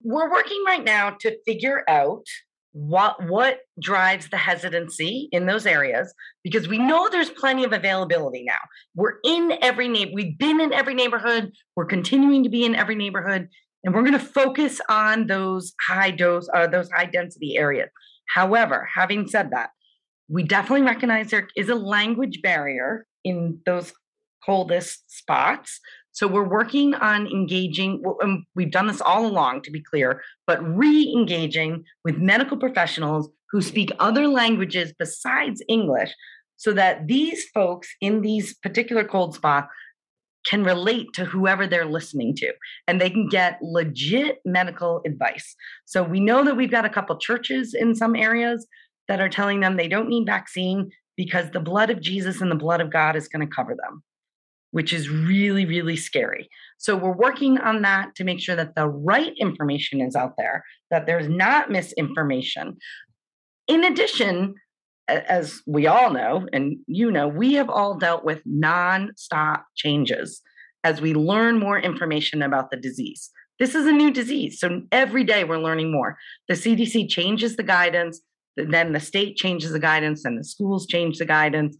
We're 0.03 0.31
working 0.31 0.63
right 0.65 0.83
now 0.83 1.15
to 1.21 1.37
figure 1.45 1.83
out 1.87 2.25
what 2.73 3.21
what 3.27 3.59
drives 3.81 4.29
the 4.29 4.37
hesitancy 4.37 5.27
in 5.31 5.45
those 5.45 5.65
areas 5.65 6.13
because 6.43 6.67
we 6.67 6.77
know 6.77 7.09
there's 7.09 7.29
plenty 7.29 7.65
of 7.65 7.73
availability 7.73 8.43
now 8.47 8.59
we're 8.95 9.15
in 9.25 9.57
every 9.61 9.89
neighbor 9.89 10.11
we've 10.13 10.37
been 10.37 10.61
in 10.61 10.71
every 10.71 10.93
neighborhood 10.93 11.51
we're 11.75 11.85
continuing 11.85 12.43
to 12.43 12.49
be 12.49 12.63
in 12.63 12.73
every 12.73 12.95
neighborhood 12.95 13.49
and 13.83 13.93
we're 13.93 14.03
going 14.03 14.13
to 14.13 14.19
focus 14.19 14.79
on 14.87 15.27
those 15.27 15.73
high 15.85 16.11
dose 16.11 16.47
uh, 16.53 16.65
those 16.65 16.89
high 16.91 17.05
density 17.05 17.57
areas 17.57 17.89
however 18.27 18.87
having 18.93 19.27
said 19.27 19.51
that 19.51 19.71
we 20.31 20.43
definitely 20.43 20.85
recognize 20.85 21.29
there 21.29 21.47
is 21.55 21.69
a 21.69 21.75
language 21.75 22.41
barrier 22.41 23.05
in 23.23 23.59
those 23.65 23.93
coldest 24.45 25.03
spots 25.15 25.79
so 26.13 26.27
we're 26.27 26.47
working 26.47 26.93
on 26.95 27.27
engaging, 27.27 28.03
um, 28.21 28.45
we've 28.53 28.71
done 28.71 28.87
this 28.87 29.01
all 29.01 29.25
along 29.25 29.61
to 29.63 29.71
be 29.71 29.81
clear, 29.81 30.21
but 30.45 30.61
re 30.63 31.13
engaging 31.15 31.85
with 32.03 32.17
medical 32.17 32.57
professionals 32.57 33.29
who 33.51 33.61
speak 33.61 33.91
other 33.99 34.27
languages 34.27 34.93
besides 34.97 35.63
English 35.67 36.13
so 36.57 36.73
that 36.73 37.07
these 37.07 37.45
folks 37.53 37.89
in 38.01 38.21
these 38.21 38.53
particular 38.55 39.03
cold 39.03 39.35
spots 39.35 39.67
can 40.45 40.63
relate 40.63 41.07
to 41.13 41.23
whoever 41.23 41.67
they're 41.67 41.85
listening 41.85 42.35
to 42.35 42.51
and 42.87 42.99
they 42.99 43.09
can 43.09 43.27
get 43.27 43.59
legit 43.61 44.39
medical 44.43 45.01
advice. 45.05 45.55
So 45.85 46.03
we 46.03 46.19
know 46.19 46.43
that 46.43 46.57
we've 46.57 46.71
got 46.71 46.85
a 46.85 46.89
couple 46.89 47.15
churches 47.17 47.73
in 47.73 47.95
some 47.95 48.15
areas 48.15 48.67
that 49.11 49.19
are 49.19 49.27
telling 49.27 49.59
them 49.59 49.75
they 49.75 49.89
don't 49.89 50.07
need 50.07 50.25
vaccine 50.25 50.89
because 51.17 51.51
the 51.51 51.59
blood 51.59 51.89
of 51.89 51.99
Jesus 52.01 52.39
and 52.39 52.49
the 52.49 52.55
blood 52.55 52.79
of 52.79 52.89
God 52.89 53.17
is 53.17 53.27
going 53.27 53.45
to 53.45 53.55
cover 53.55 53.75
them 53.75 54.01
which 54.71 54.93
is 54.93 55.09
really, 55.09 55.65
really 55.65 55.97
scary. 55.97 56.49
So 56.77 56.95
we're 56.95 57.11
working 57.11 57.57
on 57.57 57.81
that 57.81 58.15
to 58.15 58.23
make 58.23 58.39
sure 58.39 58.55
that 58.55 58.73
the 58.73 58.87
right 58.87 59.33
information 59.37 59.99
is 59.99 60.15
out 60.15 60.35
there, 60.37 60.63
that 60.89 61.05
there's 61.05 61.27
not 61.27 61.69
misinformation. 61.69 62.77
In 63.67 63.83
addition, 63.83 64.55
as 65.07 65.61
we 65.67 65.87
all 65.87 66.11
know, 66.11 66.47
and 66.53 66.77
you 66.87 67.11
know, 67.11 67.27
we 67.27 67.53
have 67.55 67.69
all 67.69 67.97
dealt 67.97 68.23
with 68.23 68.41
non-stop 68.45 69.65
changes 69.75 70.41
as 70.83 71.01
we 71.01 71.13
learn 71.13 71.59
more 71.59 71.77
information 71.77 72.41
about 72.41 72.71
the 72.71 72.77
disease. 72.77 73.29
This 73.59 73.75
is 73.75 73.85
a 73.85 73.91
new 73.91 74.09
disease. 74.09 74.59
So 74.59 74.81
every 74.91 75.23
day 75.23 75.43
we're 75.43 75.59
learning 75.59 75.91
more. 75.91 76.17
The 76.47 76.55
CDC 76.55 77.09
changes 77.09 77.57
the 77.57 77.63
guidance, 77.63 78.21
then 78.55 78.91
the 78.93 78.99
state 78.99 79.37
changes 79.37 79.71
the 79.71 79.79
guidance, 79.79 80.25
and 80.25 80.37
the 80.37 80.43
schools 80.43 80.87
change 80.87 81.17
the 81.17 81.25
guidance. 81.25 81.75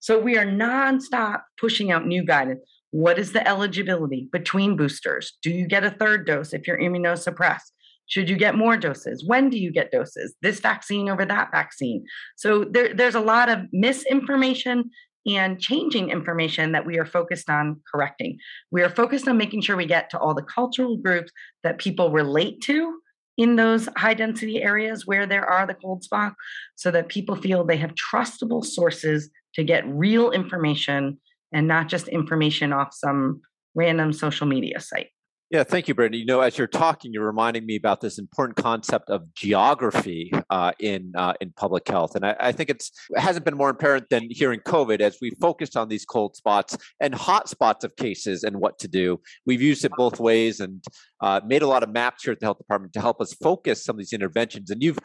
So 0.00 0.18
we 0.18 0.36
are 0.36 0.46
nonstop 0.46 1.42
pushing 1.58 1.90
out 1.90 2.06
new 2.06 2.24
guidance. 2.24 2.60
What 2.90 3.18
is 3.18 3.32
the 3.32 3.46
eligibility 3.48 4.28
between 4.30 4.76
boosters? 4.76 5.32
Do 5.42 5.50
you 5.50 5.66
get 5.66 5.84
a 5.84 5.90
third 5.90 6.26
dose 6.26 6.52
if 6.52 6.66
you're 6.66 6.78
immunosuppressed? 6.78 7.72
Should 8.06 8.28
you 8.28 8.36
get 8.36 8.54
more 8.54 8.76
doses? 8.76 9.24
When 9.26 9.48
do 9.48 9.58
you 9.58 9.72
get 9.72 9.90
doses? 9.90 10.34
This 10.42 10.60
vaccine 10.60 11.08
over 11.08 11.24
that 11.24 11.50
vaccine. 11.50 12.04
So 12.36 12.64
there, 12.64 12.92
there's 12.94 13.14
a 13.14 13.20
lot 13.20 13.48
of 13.48 13.60
misinformation 13.72 14.90
and 15.26 15.58
changing 15.58 16.10
information 16.10 16.72
that 16.72 16.84
we 16.84 16.98
are 16.98 17.06
focused 17.06 17.48
on 17.48 17.80
correcting. 17.90 18.38
We 18.70 18.82
are 18.82 18.90
focused 18.90 19.26
on 19.26 19.38
making 19.38 19.62
sure 19.62 19.76
we 19.76 19.86
get 19.86 20.10
to 20.10 20.18
all 20.18 20.34
the 20.34 20.42
cultural 20.42 20.98
groups 20.98 21.32
that 21.62 21.78
people 21.78 22.10
relate 22.10 22.60
to 22.64 22.98
in 23.36 23.56
those 23.56 23.88
high 23.96 24.14
density 24.14 24.62
areas 24.62 25.06
where 25.06 25.26
there 25.26 25.44
are 25.44 25.66
the 25.66 25.74
cold 25.74 26.04
spots 26.04 26.36
so 26.76 26.90
that 26.90 27.08
people 27.08 27.34
feel 27.36 27.64
they 27.64 27.76
have 27.76 27.94
trustable 27.94 28.64
sources 28.64 29.30
to 29.54 29.64
get 29.64 29.86
real 29.88 30.30
information 30.30 31.18
and 31.52 31.66
not 31.66 31.88
just 31.88 32.08
information 32.08 32.72
off 32.72 32.88
some 32.92 33.40
random 33.74 34.12
social 34.12 34.46
media 34.46 34.80
site. 34.80 35.08
Yeah, 35.54 35.62
thank 35.62 35.86
you, 35.86 35.94
Brittany. 35.94 36.18
You 36.18 36.26
know, 36.26 36.40
as 36.40 36.58
you're 36.58 36.66
talking, 36.66 37.12
you're 37.12 37.24
reminding 37.24 37.64
me 37.64 37.76
about 37.76 38.00
this 38.00 38.18
important 38.18 38.56
concept 38.56 39.08
of 39.08 39.32
geography 39.34 40.32
uh, 40.50 40.72
in 40.80 41.12
uh, 41.14 41.34
in 41.40 41.52
public 41.52 41.86
health, 41.86 42.16
and 42.16 42.26
I, 42.26 42.34
I, 42.40 42.50
think 42.50 42.70
it's 42.70 42.90
it 43.10 43.20
hasn't 43.20 43.44
been 43.44 43.56
more 43.56 43.68
apparent 43.68 44.08
than 44.10 44.26
here 44.30 44.52
in 44.52 44.58
COVID 44.58 44.98
as 45.00 45.18
we 45.22 45.30
focused 45.40 45.76
on 45.76 45.88
these 45.88 46.04
cold 46.04 46.34
spots 46.34 46.76
and 46.98 47.14
hot 47.14 47.48
spots 47.48 47.84
of 47.84 47.94
cases 47.94 48.42
and 48.42 48.56
what 48.56 48.80
to 48.80 48.88
do. 48.88 49.20
We've 49.46 49.62
used 49.62 49.84
it 49.84 49.92
both 49.96 50.18
ways 50.18 50.58
and 50.58 50.82
uh, 51.20 51.40
made 51.46 51.62
a 51.62 51.68
lot 51.68 51.84
of 51.84 51.88
maps 51.88 52.24
here 52.24 52.32
at 52.32 52.40
the 52.40 52.46
health 52.46 52.58
department 52.58 52.92
to 52.94 53.00
help 53.00 53.20
us 53.20 53.32
focus 53.34 53.84
some 53.84 53.94
of 53.94 53.98
these 53.98 54.12
interventions. 54.12 54.70
And 54.70 54.82
you've 54.82 54.98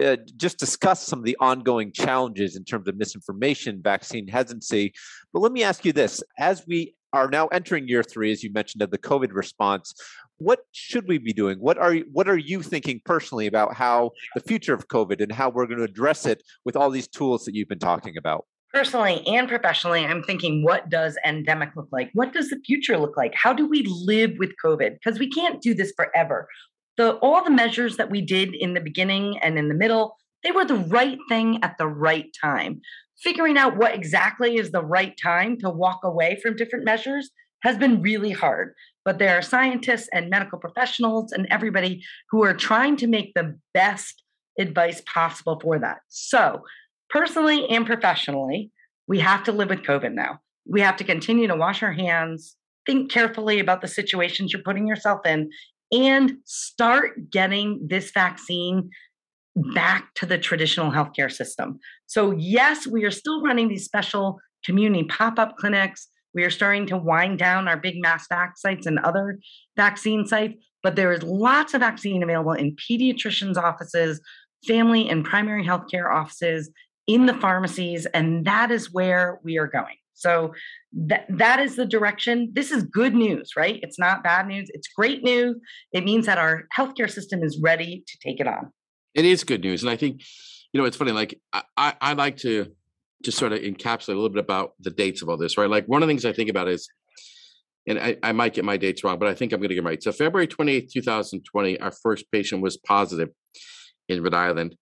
uh, 0.00 0.18
just 0.36 0.56
discussed 0.56 1.06
some 1.06 1.18
of 1.18 1.24
the 1.24 1.36
ongoing 1.40 1.90
challenges 1.90 2.54
in 2.54 2.62
terms 2.62 2.86
of 2.86 2.96
misinformation, 2.96 3.80
vaccine 3.82 4.28
hesitancy. 4.28 4.94
But 5.32 5.40
let 5.40 5.50
me 5.50 5.64
ask 5.64 5.84
you 5.84 5.92
this: 5.92 6.22
as 6.38 6.64
we 6.64 6.94
are 7.16 7.28
now 7.28 7.46
entering 7.48 7.88
year 7.88 8.02
three, 8.02 8.30
as 8.32 8.42
you 8.42 8.52
mentioned, 8.52 8.82
of 8.82 8.90
the 8.90 8.98
COVID 8.98 9.32
response. 9.32 9.94
What 10.38 10.60
should 10.72 11.08
we 11.08 11.18
be 11.18 11.32
doing? 11.32 11.58
What 11.58 11.78
are 11.78 11.94
what 12.12 12.28
are 12.28 12.36
you 12.36 12.62
thinking 12.62 13.00
personally 13.04 13.46
about 13.46 13.74
how 13.74 14.10
the 14.34 14.40
future 14.40 14.74
of 14.74 14.88
COVID 14.88 15.22
and 15.22 15.32
how 15.32 15.48
we're 15.48 15.66
going 15.66 15.78
to 15.78 15.84
address 15.84 16.26
it 16.26 16.42
with 16.64 16.76
all 16.76 16.90
these 16.90 17.08
tools 17.08 17.44
that 17.44 17.54
you've 17.54 17.68
been 17.68 17.78
talking 17.78 18.16
about? 18.16 18.44
Personally 18.72 19.26
and 19.26 19.48
professionally, 19.48 20.04
I'm 20.04 20.22
thinking, 20.22 20.62
what 20.62 20.90
does 20.90 21.16
endemic 21.24 21.70
look 21.76 21.88
like? 21.90 22.10
What 22.12 22.34
does 22.34 22.50
the 22.50 22.60
future 22.66 22.98
look 22.98 23.16
like? 23.16 23.34
How 23.34 23.54
do 23.54 23.66
we 23.66 23.84
live 23.84 24.32
with 24.38 24.52
COVID? 24.62 24.98
Because 25.02 25.18
we 25.18 25.30
can't 25.30 25.62
do 25.62 25.72
this 25.72 25.92
forever. 25.96 26.48
The 26.98 27.14
all 27.16 27.42
the 27.42 27.50
measures 27.50 27.96
that 27.96 28.10
we 28.10 28.20
did 28.20 28.54
in 28.54 28.74
the 28.74 28.80
beginning 28.80 29.38
and 29.38 29.58
in 29.58 29.68
the 29.68 29.74
middle, 29.74 30.16
they 30.42 30.52
were 30.52 30.64
the 30.64 30.76
right 30.76 31.18
thing 31.28 31.62
at 31.62 31.78
the 31.78 31.86
right 31.86 32.26
time 32.38 32.82
figuring 33.22 33.56
out 33.56 33.76
what 33.76 33.94
exactly 33.94 34.56
is 34.56 34.70
the 34.70 34.84
right 34.84 35.14
time 35.22 35.58
to 35.58 35.70
walk 35.70 36.00
away 36.04 36.38
from 36.42 36.56
different 36.56 36.84
measures 36.84 37.30
has 37.62 37.76
been 37.78 38.02
really 38.02 38.30
hard. 38.30 38.74
But 39.04 39.18
there 39.18 39.36
are 39.36 39.42
scientists 39.42 40.08
and 40.12 40.30
medical 40.30 40.58
professionals 40.58 41.32
and 41.32 41.46
everybody 41.50 42.02
who 42.30 42.44
are 42.44 42.54
trying 42.54 42.96
to 42.98 43.06
make 43.06 43.32
the 43.34 43.58
best 43.72 44.22
advice 44.58 45.02
possible 45.06 45.58
for 45.60 45.78
that. 45.78 45.98
So, 46.08 46.62
personally 47.08 47.68
and 47.68 47.86
professionally, 47.86 48.70
we 49.06 49.20
have 49.20 49.44
to 49.44 49.52
live 49.52 49.70
with 49.70 49.82
COVID 49.82 50.12
now. 50.12 50.40
We 50.68 50.80
have 50.80 50.96
to 50.96 51.04
continue 51.04 51.46
to 51.46 51.56
wash 51.56 51.82
our 51.82 51.92
hands, 51.92 52.56
think 52.84 53.10
carefully 53.10 53.60
about 53.60 53.80
the 53.80 53.88
situations 53.88 54.52
you're 54.52 54.62
putting 54.62 54.86
yourself 54.86 55.20
in, 55.24 55.50
and 55.92 56.38
start 56.44 57.30
getting 57.30 57.86
this 57.86 58.10
vaccine 58.10 58.90
back 59.74 60.14
to 60.14 60.26
the 60.26 60.38
traditional 60.38 60.90
healthcare 60.90 61.32
system. 61.32 61.78
So, 62.06 62.32
yes, 62.32 62.86
we 62.86 63.04
are 63.04 63.10
still 63.10 63.42
running 63.42 63.68
these 63.68 63.84
special 63.84 64.38
community 64.64 65.04
pop 65.04 65.38
up 65.38 65.56
clinics. 65.56 66.08
We 66.34 66.44
are 66.44 66.50
starting 66.50 66.86
to 66.88 66.98
wind 66.98 67.38
down 67.38 67.66
our 67.66 67.76
big 67.76 68.00
mass 68.00 68.26
vac 68.28 68.58
sites 68.58 68.86
and 68.86 68.98
other 68.98 69.38
vaccine 69.76 70.26
sites, 70.26 70.54
but 70.82 70.96
there 70.96 71.12
is 71.12 71.22
lots 71.22 71.72
of 71.72 71.80
vaccine 71.80 72.22
available 72.22 72.52
in 72.52 72.76
pediatricians' 72.76 73.56
offices, 73.56 74.20
family 74.66 75.08
and 75.08 75.24
primary 75.24 75.64
healthcare 75.64 76.12
offices, 76.12 76.70
in 77.06 77.26
the 77.26 77.34
pharmacies, 77.34 78.04
and 78.06 78.44
that 78.44 78.70
is 78.70 78.92
where 78.92 79.38
we 79.44 79.58
are 79.58 79.68
going. 79.68 79.94
So 80.14 80.54
that 80.92 81.26
that 81.28 81.60
is 81.60 81.76
the 81.76 81.86
direction. 81.86 82.50
This 82.52 82.70
is 82.70 82.82
good 82.82 83.14
news, 83.14 83.50
right? 83.56 83.78
It's 83.82 83.98
not 83.98 84.24
bad 84.24 84.46
news. 84.48 84.70
It's 84.72 84.88
great 84.88 85.22
news. 85.22 85.56
It 85.92 86.04
means 86.04 86.26
that 86.26 86.38
our 86.38 86.64
healthcare 86.76 87.10
system 87.10 87.42
is 87.42 87.60
ready 87.62 88.02
to 88.06 88.18
take 88.24 88.40
it 88.40 88.48
on. 88.48 88.72
It 89.16 89.24
is 89.24 89.42
good 89.42 89.62
news, 89.62 89.82
and 89.82 89.90
I 89.90 89.96
think 89.96 90.22
you 90.72 90.80
know 90.80 90.86
it's 90.86 90.96
funny. 90.96 91.12
Like 91.12 91.40
I, 91.52 91.94
I 92.00 92.12
like 92.12 92.36
to 92.38 92.70
just 93.24 93.38
sort 93.38 93.52
of 93.52 93.60
encapsulate 93.60 94.10
a 94.10 94.12
little 94.12 94.28
bit 94.28 94.44
about 94.44 94.74
the 94.78 94.90
dates 94.90 95.22
of 95.22 95.28
all 95.28 95.36
this, 95.36 95.58
right? 95.58 95.68
Like 95.68 95.86
one 95.86 96.02
of 96.02 96.06
the 96.06 96.10
things 96.10 96.24
I 96.24 96.32
think 96.32 96.50
about 96.50 96.68
is 96.68 96.88
and 97.86 97.98
I, 97.98 98.16
I 98.22 98.32
might 98.32 98.54
get 98.54 98.64
my 98.64 98.76
dates 98.76 99.04
wrong, 99.04 99.18
but 99.18 99.28
I 99.28 99.34
think 99.34 99.52
I'm 99.52 99.60
going 99.60 99.68
to 99.68 99.74
get 99.74 99.84
right. 99.84 100.02
So 100.02 100.12
February 100.12 100.48
28th, 100.48 100.90
2020, 100.92 101.80
our 101.80 101.92
first 101.92 102.30
patient 102.32 102.62
was 102.62 102.76
positive 102.76 103.30
in 104.08 104.22
Rhode 104.22 104.34
Island. 104.34 104.76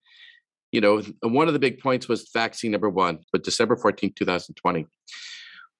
You 0.72 0.80
know, 0.80 1.02
one 1.22 1.46
of 1.46 1.52
the 1.52 1.60
big 1.60 1.78
points 1.78 2.08
was 2.08 2.30
vaccine 2.32 2.72
number 2.72 2.90
one, 2.90 3.20
but 3.32 3.44
December 3.44 3.76
14th, 3.76 4.16
2020. 4.16 4.86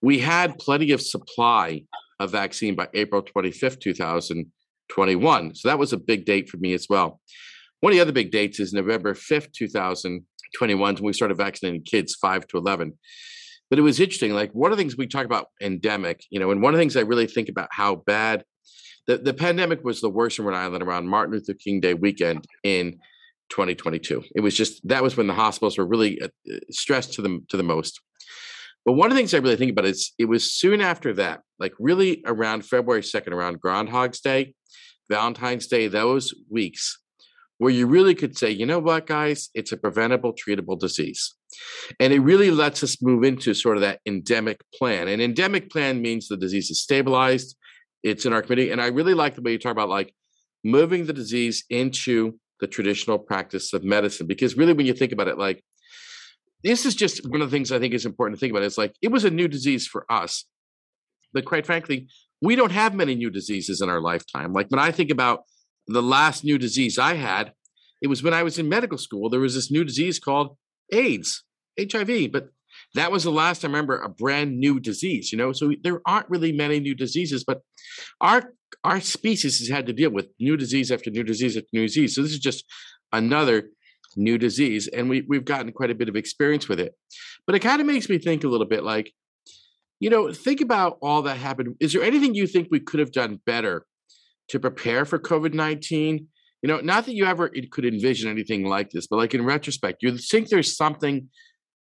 We 0.03 0.19
had 0.19 0.59
plenty 0.59 0.93
of 0.93 1.01
supply 1.01 1.85
of 2.21 2.31
vaccine 2.31 2.75
by 2.75 2.89
April 2.93 3.23
25th, 3.23 3.81
2021. 3.81 5.55
So 5.55 5.69
that 5.69 5.79
was 5.79 5.93
a 5.93 5.97
big 5.97 6.27
date 6.27 6.49
for 6.49 6.59
me 6.59 6.75
as 6.75 6.87
well. 6.89 7.21
One 7.85 7.93
of 7.93 7.97
the 7.97 8.01
other 8.01 8.13
big 8.13 8.31
dates 8.31 8.61
is 8.61 8.73
November 8.73 9.13
5th, 9.13 9.53
2021, 9.53 10.95
when 10.95 11.05
we 11.05 11.13
started 11.13 11.37
vaccinating 11.37 11.83
kids 11.83 12.15
5 12.15 12.47
to 12.47 12.57
11. 12.57 12.95
But 13.69 13.79
it 13.79 13.83
was 13.83 14.01
interesting. 14.01 14.33
Like 14.33 14.53
one 14.53 14.73
of 14.73 14.79
the 14.79 14.83
things 14.83 14.97
we 14.97 15.07
talk 15.07 15.27
about 15.27 15.49
endemic, 15.61 16.25
you 16.31 16.41
know, 16.41 16.51
and 16.51 16.63
one 16.63 16.73
of 16.73 16.79
the 16.79 16.81
things 16.81 16.97
I 16.97 17.03
really 17.03 17.27
think 17.27 17.51
about 17.51 17.69
how 17.71 17.97
bad 17.97 18.43
the, 19.07 19.19
the 19.19 19.35
pandemic 19.35 19.85
was 19.85 20.01
the 20.01 20.09
worst 20.09 20.39
in 20.39 20.47
Rhode 20.47 20.57
Island 20.57 20.83
around 20.83 21.09
Martin 21.09 21.35
Luther 21.35 21.53
King 21.53 21.81
Day 21.81 21.93
weekend 21.93 22.47
in 22.63 22.93
2022. 23.51 24.25
It 24.35 24.41
was 24.41 24.57
just 24.57 24.81
that 24.89 25.03
was 25.03 25.19
when 25.19 25.27
the 25.27 25.35
hospitals 25.35 25.77
were 25.77 25.87
really 25.87 26.23
uh, 26.23 26.29
stressed 26.71 27.13
to 27.13 27.21
the 27.21 27.41
to 27.51 27.59
the 27.59 27.63
most. 27.63 28.01
But 28.87 28.95
one 28.95 29.11
of 29.11 29.15
the 29.15 29.19
things 29.19 29.35
I 29.35 29.39
really 29.41 29.57
think 29.57 29.73
about 29.73 29.85
is 29.85 30.15
it 30.19 30.25
was 30.25 30.55
soon 30.55 30.81
after 30.81 31.13
that, 31.17 31.43
like 31.59 31.75
really 31.79 32.23
around 32.25 32.65
February 32.65 33.03
2nd, 33.03 33.33
around 33.33 33.61
Groundhog's 33.61 34.21
Day, 34.21 34.55
Valentine's 35.11 35.67
Day, 35.67 35.87
those 35.87 36.33
weeks 36.49 37.04
where 37.59 37.73
you 37.73 37.87
really 37.87 38.15
could 38.15 38.37
say, 38.37 38.51
you 38.51 38.67
know 38.67 38.79
what, 38.79 39.07
guys, 39.07 39.51
it's 39.55 39.73
a 39.73 39.77
preventable, 39.77 40.33
treatable 40.33 40.79
disease. 40.79 41.35
And 42.01 42.13
it 42.13 42.21
really 42.21 42.51
lets 42.51 42.83
us 42.83 43.01
move 43.01 43.23
into 43.23 43.55
sort 43.55 43.77
of 43.77 43.83
that 43.83 44.01
endemic 44.07 44.61
plan. 44.75 45.07
An 45.09 45.21
endemic 45.21 45.71
plan 45.71 46.03
means 46.03 46.27
the 46.27 46.37
disease 46.37 46.71
is 46.71 46.81
stabilized, 46.81 47.57
it's 48.03 48.27
in 48.27 48.33
our 48.33 48.43
community. 48.43 48.71
And 48.71 48.81
I 48.81 48.89
really 48.89 49.15
like 49.15 49.37
the 49.37 49.43
way 49.43 49.53
you 49.53 49.59
talk 49.59 49.73
about 49.73 49.89
like 49.89 50.13
moving 50.65 51.07
the 51.07 51.13
disease 51.13 51.65
into 51.71 52.39
the 52.61 52.67
traditional 52.67 53.19
practice 53.19 53.73
of 53.73 53.85
medicine, 53.85 54.27
because 54.27 54.57
really, 54.57 54.73
when 54.73 54.87
you 54.87 54.95
think 54.95 55.13
about 55.13 55.29
it, 55.29 55.39
like 55.39 55.63
this 56.63 56.87
is 56.87 56.95
just 56.95 57.29
one 57.29 57.43
of 57.43 57.51
the 57.51 57.57
things 57.57 57.71
I 57.71 57.79
think 57.79 57.95
is 57.95 58.07
important 58.07 58.39
to 58.39 58.41
think 58.41 58.51
about. 58.51 58.63
It's 58.63 58.79
like 58.79 58.95
it 59.03 59.09
was 59.09 59.25
a 59.25 59.31
new 59.31 59.49
disease 59.49 59.87
for 59.87 60.07
us, 60.11 60.45
but 61.33 61.45
quite 61.45 61.67
frankly, 61.67 62.09
we 62.41 62.57
don't 62.57 62.73
have 62.73 62.95
many 62.95 63.15
new 63.15 63.31
diseases 63.31 63.81
in 63.81 63.89
our 63.89 64.01
lifetime. 64.01 64.53
Like 64.53 64.69
when 64.69 64.81
I 64.81 64.91
think 64.91 65.11
about 65.11 65.43
the 65.87 66.03
last 66.03 66.45
new 66.45 66.59
disease 66.59 66.99
I 66.99 67.15
had, 67.15 67.53
it 68.03 68.09
was 68.09 68.23
when 68.23 68.35
I 68.35 68.43
was 68.43 68.59
in 68.59 68.69
medical 68.69 68.99
school. 68.99 69.31
There 69.31 69.41
was 69.41 69.55
this 69.55 69.71
new 69.71 69.85
disease 69.85 70.19
called 70.19 70.57
AIDS, 70.93 71.45
HIV, 71.79 72.33
but 72.33 72.49
that 72.95 73.11
was 73.11 73.25
the 73.25 73.31
last 73.31 73.65
I 73.65 73.69
remember 73.69 73.99
a 73.99 74.09
brand 74.09 74.59
new 74.59 74.81
disease, 74.81 75.33
you 75.33 75.39
know. 75.39 75.53
So 75.53 75.73
there 75.83 76.01
aren't 76.07 76.29
really 76.29 76.53
many 76.53 76.81
new 76.81 76.95
diseases, 76.95 77.45
but 77.45 77.61
our 78.21 78.53
our 78.83 79.01
species 79.01 79.59
has 79.61 79.69
had 79.69 79.87
to 79.87 79.93
deal 79.93 80.11
with 80.11 80.29
new 80.39 80.57
disease 80.57 80.91
after 80.91 81.11
new 81.11 81.23
disease 81.23 81.57
after 81.57 81.69
new 81.73 81.87
disease. 81.87 82.15
So 82.15 82.23
this 82.23 82.33
is 82.33 82.39
just 82.39 82.65
another 83.13 83.71
new 84.17 84.39
disease, 84.39 84.89
and 84.89 85.09
we 85.09 85.25
we've 85.29 85.45
gotten 85.45 85.73
quite 85.73 85.91
a 85.91 85.95
bit 85.95 86.09
of 86.09 86.17
experience 86.17 86.69
with 86.69 86.81
it. 86.81 86.95
But 87.47 87.57
it 87.57 87.61
kind 87.61 87.81
of 87.81 87.87
makes 87.87 88.09
me 88.09 88.19
think 88.19 88.45
a 88.45 88.49
little 88.49 88.67
bit 88.67 88.85
like, 88.85 89.13
you 90.01 90.11
know, 90.11 90.33
think 90.33 90.61
about 90.61 90.99
all 91.03 91.23
that 91.23 91.37
happened. 91.37 91.77
Is 91.81 91.93
there 91.93 92.03
anything 92.03 92.35
you 92.35 92.47
think 92.47 92.69
we 92.71 92.81
could 92.81 93.01
have 93.01 93.13
done 93.13 93.41
better 93.47 93.87
to 94.49 94.61
prepare 94.61 95.05
for 95.05 95.19
COVID 95.19 95.55
19? 95.55 96.27
You 96.63 96.69
know, 96.69 96.81
not 96.81 97.05
that 97.07 97.15
you 97.15 97.27
ever 97.27 97.51
could 97.71 97.85
envision 97.85 98.31
anything 98.31 98.65
like 98.65 98.91
this, 98.91 99.07
but 99.07 99.17
like 99.17 99.35
in 99.35 99.45
retrospect, 99.45 100.03
you 100.03 100.17
think 100.17 100.49
there's 100.49 100.77
something 100.77 101.29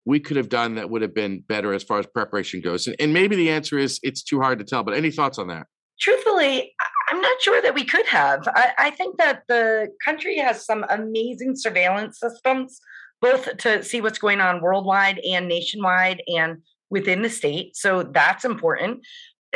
we 0.06 0.22
could 0.22 0.38
have 0.38 0.48
done 0.48 0.76
that 0.76 0.89
would 0.89 1.02
have 1.02 1.13
been 1.13 1.43
better 1.50 1.74
as 1.74 1.84
far 1.84 2.00
as 2.00 2.06
preparation 2.06 2.62
goes? 2.62 2.88
And, 2.88 2.96
and 3.00 3.13
maybe 3.13 3.36
the 3.36 3.50
answer 3.50 3.78
is 3.78 4.00
it's 4.04 4.24
too 4.24 4.39
hard 4.39 4.60
to 4.60 4.65
tell, 4.65 4.84
but 4.84 4.93
any 4.93 5.12
thoughts 5.12 5.38
on 5.38 5.48
that? 5.48 5.67
Truthfully, 6.00 6.74
I'm 7.10 7.20
not 7.20 7.41
sure 7.41 7.62
that 7.62 7.74
we 7.74 7.84
could 7.84 8.06
have. 8.06 8.48
I, 8.48 8.72
I 8.78 8.89
think 8.91 9.17
that 9.17 9.43
the 9.50 9.89
country 10.06 10.38
has 10.38 10.65
some 10.65 10.86
amazing 10.89 11.56
surveillance 11.56 12.20
systems, 12.20 12.80
both 13.20 13.58
to 13.58 13.84
see 13.84 14.00
what's 14.00 14.20
going 14.20 14.39
on 14.39 14.62
worldwide 14.62 15.20
and 15.20 15.48
nationwide 15.48 16.22
and 16.28 16.60
within 16.89 17.22
the 17.22 17.30
state. 17.30 17.76
So 17.76 18.04
that's 18.04 18.46
important 18.46 19.02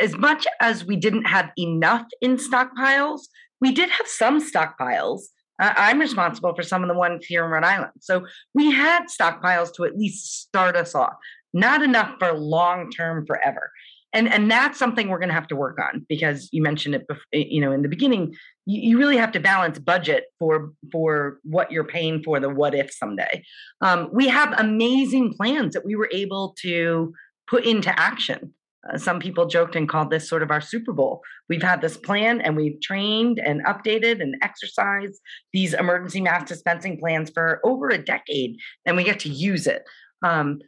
as 0.02 0.16
much 0.16 0.46
as 0.60 0.84
we 0.84 0.96
didn't 0.96 1.24
have 1.24 1.50
enough 1.56 2.06
in 2.20 2.36
stockpiles, 2.36 3.20
we 3.60 3.72
did 3.72 3.88
have 3.88 4.08
some 4.08 4.42
stockpiles. 4.42 5.20
I'm 5.60 6.00
responsible 6.00 6.54
for 6.56 6.64
some 6.64 6.82
of 6.82 6.88
the 6.88 6.94
ones 6.94 7.24
here 7.24 7.44
in 7.44 7.50
Rhode 7.52 7.62
Island. 7.62 7.92
So 8.00 8.26
we 8.52 8.72
had 8.72 9.04
stockpiles 9.06 9.72
to 9.74 9.84
at 9.84 9.96
least 9.96 10.42
start 10.42 10.74
us 10.74 10.94
off, 10.96 11.14
not 11.52 11.82
enough 11.82 12.16
for 12.18 12.32
long 12.32 12.90
term 12.90 13.24
forever. 13.26 13.70
And, 14.12 14.30
and 14.30 14.50
that's 14.50 14.78
something 14.78 15.08
we're 15.08 15.20
going 15.20 15.28
to 15.28 15.34
have 15.34 15.46
to 15.48 15.56
work 15.56 15.78
on 15.78 16.04
because 16.08 16.48
you 16.52 16.62
mentioned 16.62 16.96
it, 16.96 17.06
before, 17.06 17.24
you 17.32 17.60
know, 17.60 17.70
in 17.70 17.82
the 17.82 17.88
beginning. 17.88 18.34
You, 18.66 18.90
you, 18.90 18.98
really 18.98 19.16
have 19.16 19.32
to 19.32 19.40
balance 19.40 19.78
budget 19.78 20.24
for 20.38 20.72
for 20.90 21.38
what 21.44 21.72
you're 21.72 21.84
paying 21.84 22.22
for 22.22 22.38
the 22.38 22.50
what 22.50 22.74
if 22.74 22.92
someday. 22.92 23.42
Um, 23.80 24.10
we 24.12 24.28
have 24.28 24.54
amazing 24.58 25.32
plans 25.34 25.72
that 25.74 25.86
we 25.86 25.96
were 25.96 26.10
able 26.12 26.54
to 26.60 27.14
put 27.48 27.64
into 27.64 27.98
action 27.98 28.52
uh, 28.90 28.98
some 28.98 29.20
people 29.20 29.46
joked 29.46 29.76
and 29.76 29.88
called 29.88 30.10
this 30.10 30.28
sort 30.28 30.42
of 30.42 30.50
our 30.50 30.60
Super 30.60 30.92
Bowl. 30.92 31.20
We've 31.48 31.62
had 31.62 31.80
this 31.80 31.96
plan 31.96 32.40
and 32.40 32.56
we've 32.56 32.80
trained 32.80 33.38
and 33.38 33.64
updated 33.64 34.20
and 34.20 34.36
exercised 34.42 35.20
these 35.52 35.74
emergency 35.74 36.20
mass 36.20 36.48
dispensing 36.48 36.98
plans 36.98 37.30
for 37.30 37.60
over 37.64 37.88
a 37.88 37.98
decade, 37.98 38.56
and 38.86 38.96
we 38.96 39.04
get 39.04 39.20
to 39.20 39.28
use 39.28 39.66
it. 39.66 39.82
Um, 40.24 40.60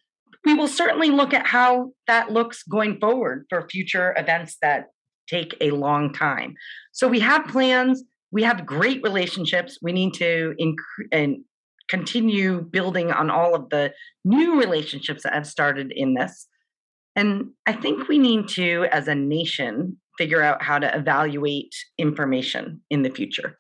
we 0.45 0.55
will 0.55 0.69
certainly 0.69 1.11
look 1.11 1.33
at 1.33 1.47
how 1.47 1.93
that 2.07 2.31
looks 2.31 2.63
going 2.65 3.01
forward 3.01 3.47
for 3.49 3.69
future 3.69 4.15
events 4.17 4.57
that 4.61 4.87
take 5.27 5.57
a 5.61 5.71
long 5.71 6.13
time. 6.13 6.55
So 6.93 7.09
we 7.09 7.21
have 7.21 7.47
plans, 7.47 8.05
we 8.31 8.43
have 8.43 8.67
great 8.67 9.01
relationships. 9.03 9.79
We 9.81 9.93
need 9.93 10.15
to 10.15 10.55
and 11.13 11.45
continue 11.89 12.63
building 12.63 13.13
on 13.13 13.31
all 13.31 13.55
of 13.55 13.69
the 13.71 13.93
new 14.25 14.59
relationships 14.59 15.23
that 15.23 15.35
have 15.35 15.47
started 15.47 15.93
in 15.95 16.15
this. 16.15 16.49
And 17.17 17.51
I 17.67 17.73
think 17.73 18.09
we 18.09 18.19
need 18.19 18.49
to, 18.51 18.87
as 18.91 19.09
a 19.09 19.15
nation, 19.15 19.99
figure 20.19 20.43
out 20.43 20.63
how 20.63 20.79
to 20.79 20.97
evaluate 20.97 21.75
information 21.99 22.81
in 22.91 23.03
the 23.03 23.11
future. 23.11 23.59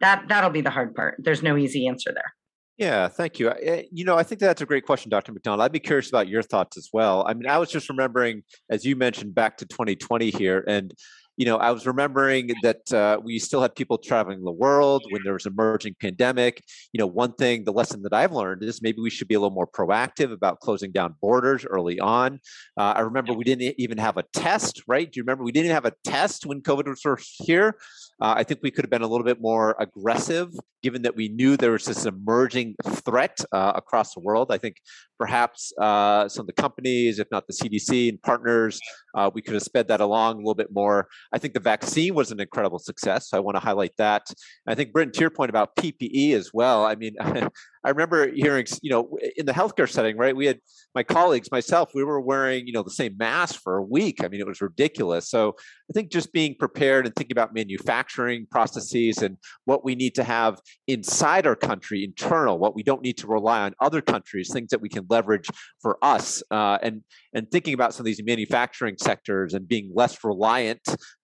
That 0.00 0.24
that'll 0.28 0.50
be 0.50 0.60
the 0.60 0.70
hard 0.70 0.94
part. 0.94 1.16
There's 1.18 1.42
no 1.42 1.56
easy 1.56 1.86
answer 1.86 2.12
there. 2.12 2.32
Yeah, 2.78 3.08
thank 3.08 3.38
you. 3.38 3.50
Eh, 3.50 3.84
you 3.92 4.04
know, 4.04 4.16
I 4.16 4.22
think 4.22 4.40
that's 4.40 4.62
a 4.62 4.66
great 4.66 4.86
question, 4.86 5.10
Dr. 5.10 5.32
McDonald. 5.32 5.60
I'd 5.60 5.72
be 5.72 5.78
curious 5.78 6.08
about 6.08 6.26
your 6.26 6.42
thoughts 6.42 6.76
as 6.76 6.88
well. 6.92 7.24
I 7.28 7.34
mean, 7.34 7.46
I 7.46 7.58
was 7.58 7.70
just 7.70 7.88
remembering, 7.88 8.42
as 8.70 8.84
you 8.84 8.96
mentioned, 8.96 9.34
back 9.34 9.58
to 9.58 9.66
2020 9.66 10.30
here, 10.30 10.64
and 10.66 10.92
you 11.36 11.46
know, 11.46 11.56
I 11.56 11.70
was 11.70 11.86
remembering 11.86 12.50
that 12.62 12.92
uh, 12.92 13.18
we 13.22 13.38
still 13.38 13.62
had 13.62 13.74
people 13.74 13.96
traveling 13.96 14.44
the 14.44 14.52
world 14.52 15.02
when 15.10 15.22
there 15.24 15.32
was 15.32 15.46
an 15.46 15.52
emerging 15.52 15.96
pandemic. 16.00 16.62
You 16.92 16.98
know, 16.98 17.06
one 17.06 17.32
thing, 17.32 17.64
the 17.64 17.72
lesson 17.72 18.02
that 18.02 18.12
I've 18.12 18.32
learned 18.32 18.62
is 18.62 18.82
maybe 18.82 19.00
we 19.00 19.10
should 19.10 19.28
be 19.28 19.34
a 19.34 19.40
little 19.40 19.54
more 19.54 19.66
proactive 19.66 20.30
about 20.32 20.60
closing 20.60 20.92
down 20.92 21.14
borders 21.22 21.64
early 21.64 21.98
on. 22.00 22.40
Uh, 22.76 22.92
I 22.96 23.00
remember 23.00 23.32
we 23.32 23.44
didn't 23.44 23.74
even 23.78 23.98
have 23.98 24.18
a 24.18 24.24
test, 24.34 24.82
right? 24.86 25.10
Do 25.10 25.18
you 25.18 25.22
remember 25.22 25.44
we 25.44 25.52
didn't 25.52 25.72
have 25.72 25.86
a 25.86 25.92
test 26.04 26.44
when 26.44 26.60
COVID 26.60 26.86
was 26.86 27.00
first 27.00 27.34
here? 27.38 27.76
Uh, 28.20 28.34
I 28.36 28.44
think 28.44 28.60
we 28.62 28.70
could 28.70 28.84
have 28.84 28.90
been 28.90 29.02
a 29.02 29.06
little 29.08 29.24
bit 29.24 29.40
more 29.40 29.74
aggressive, 29.80 30.52
given 30.82 31.02
that 31.02 31.16
we 31.16 31.28
knew 31.28 31.56
there 31.56 31.72
was 31.72 31.86
this 31.86 32.06
emerging 32.06 32.76
threat 32.84 33.40
uh, 33.52 33.72
across 33.74 34.14
the 34.14 34.20
world. 34.20 34.52
I 34.52 34.58
think 34.58 34.76
perhaps 35.18 35.72
uh, 35.80 36.28
some 36.28 36.42
of 36.42 36.46
the 36.46 36.52
companies, 36.52 37.18
if 37.18 37.28
not 37.32 37.46
the 37.46 37.52
CDC 37.52 38.08
and 38.08 38.22
partners, 38.22 38.80
uh, 39.16 39.30
we 39.34 39.42
could 39.42 39.54
have 39.54 39.62
sped 39.62 39.88
that 39.88 40.00
along 40.00 40.34
a 40.34 40.38
little 40.38 40.54
bit 40.54 40.72
more. 40.72 41.08
I 41.32 41.38
think 41.38 41.54
the 41.54 41.60
vaccine 41.60 42.14
was 42.14 42.30
an 42.30 42.40
incredible 42.40 42.78
success. 42.78 43.30
So 43.30 43.36
I 43.36 43.40
want 43.40 43.56
to 43.56 43.60
highlight 43.60 43.96
that. 43.98 44.30
I 44.66 44.74
think, 44.74 44.92
Britton, 44.92 45.12
to 45.14 45.20
your 45.20 45.30
point 45.30 45.50
about 45.50 45.76
PPE 45.76 46.34
as 46.34 46.50
well. 46.52 46.84
I 46.84 46.94
mean, 46.94 47.16
I 47.84 47.90
remember 47.90 48.30
hearing, 48.30 48.66
you 48.80 48.90
know, 48.90 49.18
in 49.36 49.46
the 49.46 49.52
healthcare 49.52 49.88
setting, 49.88 50.16
right? 50.16 50.36
We 50.36 50.46
had 50.46 50.60
my 50.94 51.02
colleagues, 51.02 51.50
myself, 51.50 51.90
we 51.94 52.04
were 52.04 52.20
wearing, 52.20 52.66
you 52.66 52.72
know, 52.72 52.82
the 52.82 52.90
same 52.90 53.16
mask 53.16 53.60
for 53.60 53.76
a 53.76 53.82
week. 53.82 54.22
I 54.22 54.28
mean, 54.28 54.40
it 54.40 54.46
was 54.46 54.60
ridiculous. 54.60 55.28
So 55.28 55.56
I 55.90 55.92
think 55.92 56.12
just 56.12 56.32
being 56.32 56.54
prepared 56.58 57.06
and 57.06 57.14
thinking 57.16 57.34
about 57.34 57.54
manufacturing 57.54 58.46
processes 58.50 59.18
and 59.18 59.36
what 59.64 59.84
we 59.84 59.96
need 59.96 60.14
to 60.14 60.24
have 60.24 60.60
inside 60.86 61.46
our 61.46 61.56
country, 61.56 62.04
internal, 62.04 62.58
what 62.58 62.76
we 62.76 62.84
don't 62.84 63.02
need 63.02 63.18
to 63.18 63.26
rely 63.26 63.62
on 63.62 63.74
other 63.80 64.00
countries, 64.00 64.52
things 64.52 64.70
that 64.70 64.80
we 64.80 64.88
can 64.88 65.04
leverage 65.10 65.50
for 65.80 65.98
us, 66.02 66.42
uh, 66.52 66.78
and 66.82 67.02
and 67.34 67.50
thinking 67.50 67.74
about 67.74 67.94
some 67.94 68.02
of 68.02 68.06
these 68.06 68.22
manufacturing 68.22 68.96
sectors 68.98 69.54
and 69.54 69.66
being 69.66 69.90
less 69.94 70.22
reliant 70.22 70.82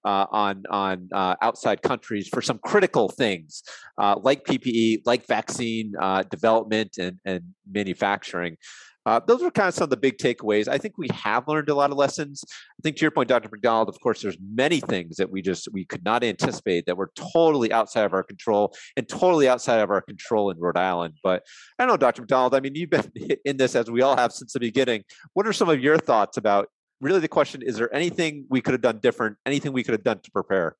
uh, 0.09 0.27
on 0.31 0.65
on 0.71 1.09
uh, 1.13 1.35
outside 1.43 1.83
countries 1.83 2.29
for 2.29 2.41
some 2.41 2.59
critical 2.65 3.11
things 3.11 3.63
uh, 3.99 4.17
like 4.23 4.43
PPE, 4.45 5.03
like 5.05 5.27
vaccine 5.27 5.93
uh, 6.01 6.23
development 6.23 6.97
and 6.99 7.19
and 7.27 7.43
manufacturing. 7.71 8.57
Uh, 9.05 9.21
those 9.27 9.43
are 9.43 9.51
kind 9.51 9.69
of 9.69 9.75
some 9.75 9.85
of 9.85 9.91
the 9.91 9.97
big 9.97 10.19
takeaways. 10.19 10.69
I 10.69 10.77
think 10.77 10.99
we 10.99 11.09
have 11.15 11.49
learned 11.49 11.71
a 11.71 11.75
lot 11.75 11.91
of 11.91 11.97
lessons. 11.97 12.45
I 12.49 12.81
think 12.83 12.97
to 12.97 13.03
your 13.03 13.11
point, 13.11 13.29
Dr. 13.29 13.49
McDonald, 13.51 13.89
of 13.89 13.99
course, 14.01 14.21
there's 14.21 14.37
many 14.55 14.81
things 14.81 15.17
that 15.17 15.31
we 15.31 15.41
just 15.41 15.69
we 15.73 15.85
could 15.85 16.05
not 16.05 16.25
anticipate 16.25 16.87
that 16.87 16.97
were 16.97 17.11
totally 17.15 17.71
outside 17.73 18.05
of 18.05 18.13
our 18.15 18.23
control 18.23 18.75
and 18.97 19.09
totally 19.09 19.49
outside 19.49 19.81
of 19.81 19.91
our 19.91 20.03
control 20.03 20.51
in 20.51 20.59
Rhode 20.59 20.79
Island. 20.79 21.15
But 21.23 21.43
I 21.79 21.85
don't 21.85 21.93
know, 21.93 21.97
Dr. 21.99 22.23
McDonald. 22.23 22.55
I 22.55 22.61
mean, 22.61 22.75
you've 22.75 22.91
been 22.91 23.11
in 23.45 23.59
this 23.59 23.75
as 23.75 23.91
we 23.91 24.01
all 24.03 24.17
have 24.17 24.33
since 24.33 24.55
the 24.55 24.61
beginning. 24.61 25.05
What 25.35 25.47
are 25.47 25.53
some 25.53 25.69
of 25.69 25.81
your 25.81 25.99
thoughts 25.99 26.39
about 26.39 26.69
really 27.01 27.21
the 27.21 27.29
question 27.29 27.63
is 27.63 27.77
there 27.77 27.95
anything 27.95 28.47
we 28.49 28.61
could 28.61 28.73
have 28.73 28.81
done 28.81 28.99
different, 28.99 29.37
anything 29.47 29.73
we 29.73 29.83
could 29.83 29.93
have 29.93 30.05
done 30.05 30.21
to 30.21 30.31
prepare? 30.31 30.77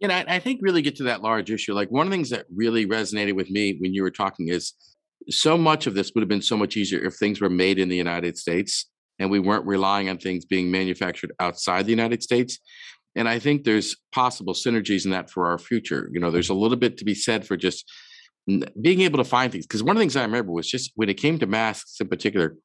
Know, 0.00 0.14
I, 0.14 0.24
I 0.28 0.38
think 0.38 0.60
really 0.62 0.82
get 0.82 0.96
to 0.96 1.04
that 1.04 1.22
large 1.22 1.50
issue. 1.50 1.74
Like 1.74 1.90
one 1.90 2.06
of 2.06 2.10
the 2.10 2.16
things 2.16 2.30
that 2.30 2.46
really 2.54 2.86
resonated 2.86 3.34
with 3.34 3.50
me 3.50 3.76
when 3.80 3.92
you 3.92 4.02
were 4.02 4.10
talking 4.10 4.48
is 4.48 4.74
so 5.28 5.58
much 5.58 5.86
of 5.86 5.94
this 5.94 6.12
would 6.14 6.22
have 6.22 6.28
been 6.28 6.42
so 6.42 6.56
much 6.56 6.76
easier 6.76 7.04
if 7.04 7.14
things 7.14 7.40
were 7.40 7.50
made 7.50 7.78
in 7.78 7.88
the 7.88 7.96
United 7.96 8.38
States 8.38 8.86
and 9.18 9.30
we 9.30 9.40
weren't 9.40 9.66
relying 9.66 10.08
on 10.08 10.18
things 10.18 10.44
being 10.44 10.70
manufactured 10.70 11.32
outside 11.40 11.86
the 11.86 11.90
United 11.90 12.22
States. 12.22 12.58
And 13.16 13.28
I 13.28 13.40
think 13.40 13.64
there's 13.64 13.96
possible 14.12 14.54
synergies 14.54 15.04
in 15.04 15.10
that 15.10 15.28
for 15.30 15.48
our 15.48 15.58
future. 15.58 16.08
You 16.12 16.20
know, 16.20 16.30
there's 16.30 16.50
a 16.50 16.54
little 16.54 16.76
bit 16.76 16.98
to 16.98 17.04
be 17.04 17.14
said 17.14 17.44
for 17.44 17.56
just 17.56 17.90
being 18.80 19.02
able 19.02 19.18
to 19.18 19.24
find 19.24 19.52
things. 19.52 19.66
Because 19.66 19.82
one 19.82 19.96
of 19.96 19.98
the 19.98 20.02
things 20.02 20.16
I 20.16 20.22
remember 20.22 20.52
was 20.52 20.68
just 20.68 20.92
when 20.94 21.08
it 21.08 21.14
came 21.14 21.38
to 21.38 21.46
masks 21.46 22.00
in 22.00 22.08
particular, 22.08 22.56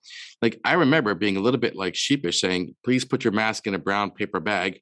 like 0.42 0.60
I 0.64 0.74
remember 0.74 1.14
being 1.14 1.38
a 1.38 1.42
little 1.42 1.60
bit 1.60 1.76
like 1.76 1.96
sheepish 1.96 2.40
saying, 2.40 2.76
please 2.84 3.04
put 3.04 3.24
your 3.24 3.34
mask 3.34 3.68
in 3.68 3.74
a 3.74 3.80
brown 3.80 4.12
paper 4.12 4.40
bag 4.40 4.80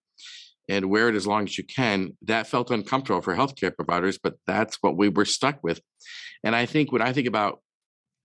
and 0.70 0.90
wear 0.90 1.10
it 1.10 1.16
as 1.16 1.26
long 1.26 1.46
as 1.46 1.58
you 1.58 1.64
can. 1.64 2.16
That 2.22 2.48
felt 2.48 2.72
uncomfortable 2.72 3.22
for 3.22 3.36
healthcare 3.36 3.76
providers, 3.76 4.20
but 4.22 4.36
that's 4.46 4.78
what 4.82 4.96
we 4.96 5.10
were 5.10 5.26
stuck 5.26 5.64
with. 5.64 5.82
And 6.44 6.56
I 6.56 6.66
think 6.66 6.92
when 6.92 7.02
I 7.02 7.14
think 7.14 7.28
about 7.28 7.62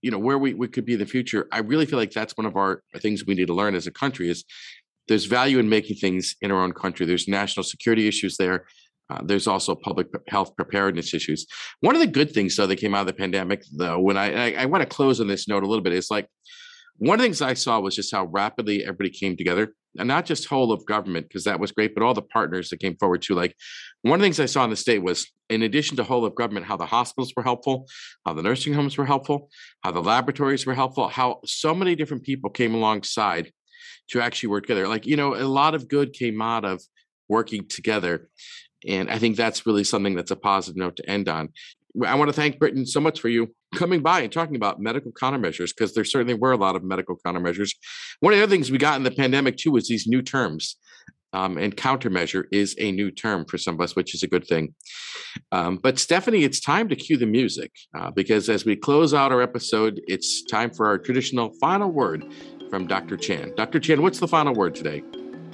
you 0.01 0.11
know 0.11 0.19
where 0.19 0.37
we, 0.37 0.53
we 0.53 0.67
could 0.67 0.85
be 0.85 0.93
in 0.93 0.99
the 0.99 1.07
future 1.07 1.47
i 1.51 1.57
really 1.57 1.87
feel 1.87 1.97
like 1.97 2.11
that's 2.11 2.37
one 2.37 2.45
of 2.45 2.55
our 2.55 2.83
things 2.97 3.25
we 3.25 3.33
need 3.33 3.47
to 3.47 3.53
learn 3.53 3.73
as 3.73 3.87
a 3.87 3.91
country 3.91 4.29
is 4.29 4.43
there's 5.07 5.25
value 5.25 5.57
in 5.57 5.67
making 5.69 5.95
things 5.95 6.35
in 6.41 6.51
our 6.51 6.61
own 6.61 6.71
country 6.71 7.05
there's 7.05 7.27
national 7.27 7.63
security 7.63 8.07
issues 8.07 8.37
there 8.37 8.67
uh, 9.09 9.21
there's 9.23 9.47
also 9.47 9.75
public 9.75 10.07
health 10.27 10.55
preparedness 10.55 11.13
issues. 11.13 11.45
One 11.79 11.95
of 11.95 12.01
the 12.01 12.07
good 12.07 12.31
things 12.31 12.55
though 12.55 12.67
that 12.67 12.75
came 12.77 12.93
out 12.93 13.01
of 13.01 13.07
the 13.07 13.13
pandemic 13.13 13.63
though 13.71 13.99
when 13.99 14.17
i 14.17 14.53
i, 14.53 14.63
I 14.63 14.65
want 14.65 14.81
to 14.81 14.89
close 14.89 15.19
on 15.19 15.27
this 15.27 15.47
note 15.47 15.63
a 15.63 15.67
little 15.67 15.83
bit 15.83 15.93
is 15.93 16.11
like 16.11 16.27
one 16.97 17.15
of 17.15 17.19
the 17.19 17.25
things 17.25 17.41
i 17.41 17.53
saw 17.53 17.79
was 17.79 17.95
just 17.95 18.13
how 18.13 18.25
rapidly 18.25 18.83
everybody 18.83 19.09
came 19.09 19.37
together 19.37 19.73
and 19.97 20.07
not 20.07 20.25
just 20.25 20.47
whole 20.47 20.71
of 20.71 20.85
government 20.85 21.27
because 21.27 21.45
that 21.45 21.59
was 21.59 21.71
great 21.71 21.93
but 21.95 22.03
all 22.03 22.13
the 22.13 22.21
partners 22.21 22.69
that 22.69 22.79
came 22.79 22.95
forward 22.97 23.21
too. 23.21 23.33
Like 23.33 23.55
one 24.01 24.15
of 24.15 24.19
the 24.19 24.25
things 24.25 24.39
i 24.39 24.45
saw 24.45 24.63
in 24.63 24.69
the 24.69 24.75
state 24.75 25.03
was 25.03 25.27
in 25.49 25.61
addition 25.61 25.97
to 25.97 26.03
whole 26.03 26.25
of 26.25 26.35
government 26.35 26.65
how 26.65 26.77
the 26.77 26.85
hospitals 26.85 27.33
were 27.35 27.43
helpful 27.43 27.87
how 28.25 28.33
the 28.33 28.43
nursing 28.43 28.73
homes 28.73 28.97
were 28.97 29.05
helpful 29.05 29.49
how 29.81 29.91
the 29.91 30.01
laboratories 30.01 30.65
were 30.65 30.75
helpful 30.75 31.07
how 31.07 31.39
so 31.45 31.73
many 31.73 31.95
different 31.95 32.23
people 32.23 32.49
came 32.49 32.73
alongside 32.73 33.51
to 34.09 34.21
actually 34.21 34.49
work 34.49 34.63
together. 34.63 34.87
Like 34.87 35.05
you 35.05 35.15
know 35.15 35.35
a 35.35 35.45
lot 35.45 35.75
of 35.75 35.87
good 35.87 36.13
came 36.13 36.41
out 36.41 36.65
of 36.65 36.81
working 37.29 37.67
together 37.67 38.29
and 38.87 39.09
i 39.09 39.17
think 39.17 39.35
that's 39.35 39.65
really 39.65 39.83
something 39.83 40.15
that's 40.15 40.31
a 40.31 40.35
positive 40.35 40.77
note 40.77 40.95
to 40.95 41.09
end 41.09 41.29
on 41.29 41.49
I 42.05 42.15
want 42.15 42.29
to 42.29 42.33
thank 42.33 42.59
Britton 42.59 42.85
so 42.85 42.99
much 42.99 43.19
for 43.19 43.29
you 43.29 43.53
coming 43.75 44.01
by 44.01 44.21
and 44.21 44.31
talking 44.31 44.55
about 44.55 44.79
medical 44.79 45.11
countermeasures 45.11 45.69
because 45.69 45.93
there 45.93 46.03
certainly 46.03 46.33
were 46.33 46.51
a 46.51 46.57
lot 46.57 46.75
of 46.75 46.83
medical 46.83 47.17
countermeasures. 47.25 47.71
One 48.19 48.33
of 48.33 48.39
the 48.39 48.43
other 48.43 48.49
things 48.49 48.71
we 48.71 48.77
got 48.77 48.97
in 48.97 49.03
the 49.03 49.11
pandemic 49.11 49.57
too 49.57 49.71
was 49.71 49.87
these 49.87 50.07
new 50.07 50.21
terms. 50.21 50.77
Um, 51.33 51.57
and 51.57 51.75
countermeasure 51.75 52.45
is 52.53 52.73
a 52.79 52.91
new 52.91 53.11
term 53.11 53.45
for 53.45 53.57
some 53.57 53.75
of 53.75 53.81
us, 53.81 53.97
which 53.97 54.15
is 54.15 54.23
a 54.23 54.27
good 54.27 54.47
thing. 54.47 54.73
Um, 55.51 55.77
but 55.77 55.99
Stephanie, 55.99 56.45
it's 56.45 56.61
time 56.61 56.87
to 56.87 56.95
cue 56.95 57.17
the 57.17 57.25
music 57.25 57.71
uh, 57.95 58.11
because 58.11 58.47
as 58.49 58.63
we 58.63 58.77
close 58.77 59.13
out 59.13 59.33
our 59.33 59.41
episode, 59.41 59.99
it's 60.07 60.43
time 60.43 60.71
for 60.71 60.87
our 60.87 60.97
traditional 60.97 61.51
final 61.59 61.91
word 61.91 62.25
from 62.69 62.87
Dr. 62.87 63.17
Chan. 63.17 63.53
Dr. 63.57 63.79
Chan, 63.79 64.01
what's 64.01 64.19
the 64.19 64.27
final 64.27 64.53
word 64.53 64.73
today? 64.73 65.03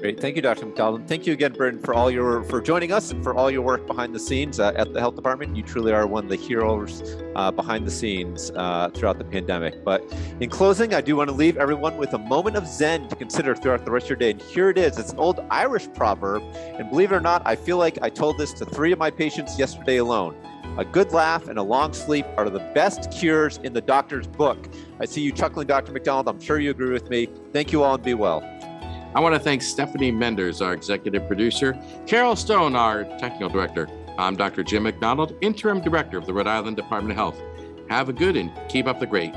Great. 0.03 0.19
Thank 0.19 0.35
you, 0.35 0.41
Dr. 0.41 0.65
McDonald. 0.65 1.07
Thank 1.07 1.25
you 1.25 1.31
again, 1.31 1.53
Britton, 1.53 1.79
for 1.79 1.93
all 1.93 2.11
your 2.11 2.43
for 2.43 2.59
joining 2.59 2.91
us 2.91 3.11
and 3.11 3.23
for 3.23 3.33
all 3.33 3.49
your 3.49 3.61
work 3.61 3.87
behind 3.87 4.13
the 4.13 4.19
scenes 4.19 4.59
uh, 4.59 4.73
at 4.75 4.91
the 4.91 4.99
health 4.99 5.15
department. 5.15 5.55
You 5.55 5.63
truly 5.63 5.93
are 5.93 6.05
one 6.05 6.25
of 6.25 6.29
the 6.29 6.35
heroes 6.35 7.23
uh, 7.37 7.51
behind 7.51 7.87
the 7.87 7.91
scenes 7.91 8.51
uh, 8.57 8.89
throughout 8.93 9.17
the 9.17 9.23
pandemic. 9.23 9.81
But 9.85 10.03
in 10.41 10.49
closing, 10.49 10.93
I 10.93 10.99
do 10.99 11.15
want 11.15 11.29
to 11.29 11.33
leave 11.33 11.55
everyone 11.55 11.95
with 11.95 12.13
a 12.15 12.17
moment 12.17 12.57
of 12.57 12.67
zen 12.67 13.07
to 13.07 13.15
consider 13.15 13.55
throughout 13.55 13.85
the 13.85 13.91
rest 13.91 14.07
of 14.07 14.09
your 14.09 14.17
day. 14.17 14.31
And 14.31 14.41
here 14.41 14.69
it 14.69 14.77
is. 14.77 14.99
It's 14.99 15.13
an 15.13 15.19
old 15.19 15.39
Irish 15.49 15.87
proverb, 15.93 16.43
and 16.53 16.89
believe 16.89 17.13
it 17.13 17.15
or 17.15 17.21
not, 17.21 17.41
I 17.45 17.55
feel 17.55 17.77
like 17.77 17.97
I 18.01 18.09
told 18.09 18.37
this 18.37 18.51
to 18.55 18.65
three 18.65 18.91
of 18.91 18.99
my 18.99 19.09
patients 19.09 19.57
yesterday 19.57 19.97
alone. 19.97 20.35
A 20.77 20.83
good 20.83 21.13
laugh 21.13 21.47
and 21.47 21.57
a 21.57 21.63
long 21.63 21.93
sleep 21.93 22.25
are 22.35 22.49
the 22.49 22.59
best 22.73 23.09
cures 23.11 23.57
in 23.63 23.71
the 23.71 23.81
doctor's 23.81 24.27
book. 24.27 24.67
I 24.99 25.05
see 25.05 25.21
you 25.21 25.31
chuckling, 25.31 25.67
Dr. 25.67 25.93
McDonald. 25.93 26.27
I'm 26.27 26.41
sure 26.41 26.59
you 26.59 26.71
agree 26.71 26.91
with 26.91 27.09
me. 27.09 27.29
Thank 27.53 27.71
you 27.71 27.83
all 27.83 27.93
and 27.93 28.03
be 28.03 28.15
well. 28.15 28.41
I 29.15 29.19
want 29.19 29.35
to 29.35 29.39
thank 29.39 29.61
Stephanie 29.61 30.09
Menders, 30.09 30.59
our 30.59 30.73
executive 30.73 31.27
producer, 31.27 31.77
Carol 32.07 32.35
Stone, 32.35 32.75
our 32.75 33.03
technical 33.19 33.47
director. 33.47 33.87
I'm 34.17 34.35
Dr. 34.35 34.63
Jim 34.63 34.83
McDonald, 34.83 35.35
interim 35.41 35.81
director 35.81 36.17
of 36.17 36.25
the 36.25 36.33
Rhode 36.33 36.47
Island 36.47 36.77
Department 36.77 37.11
of 37.11 37.17
Health. 37.17 37.39
Have 37.89 38.09
a 38.09 38.13
good 38.13 38.35
and 38.35 38.51
keep 38.69 38.87
up 38.87 38.99
the 38.99 39.05
great. 39.05 39.31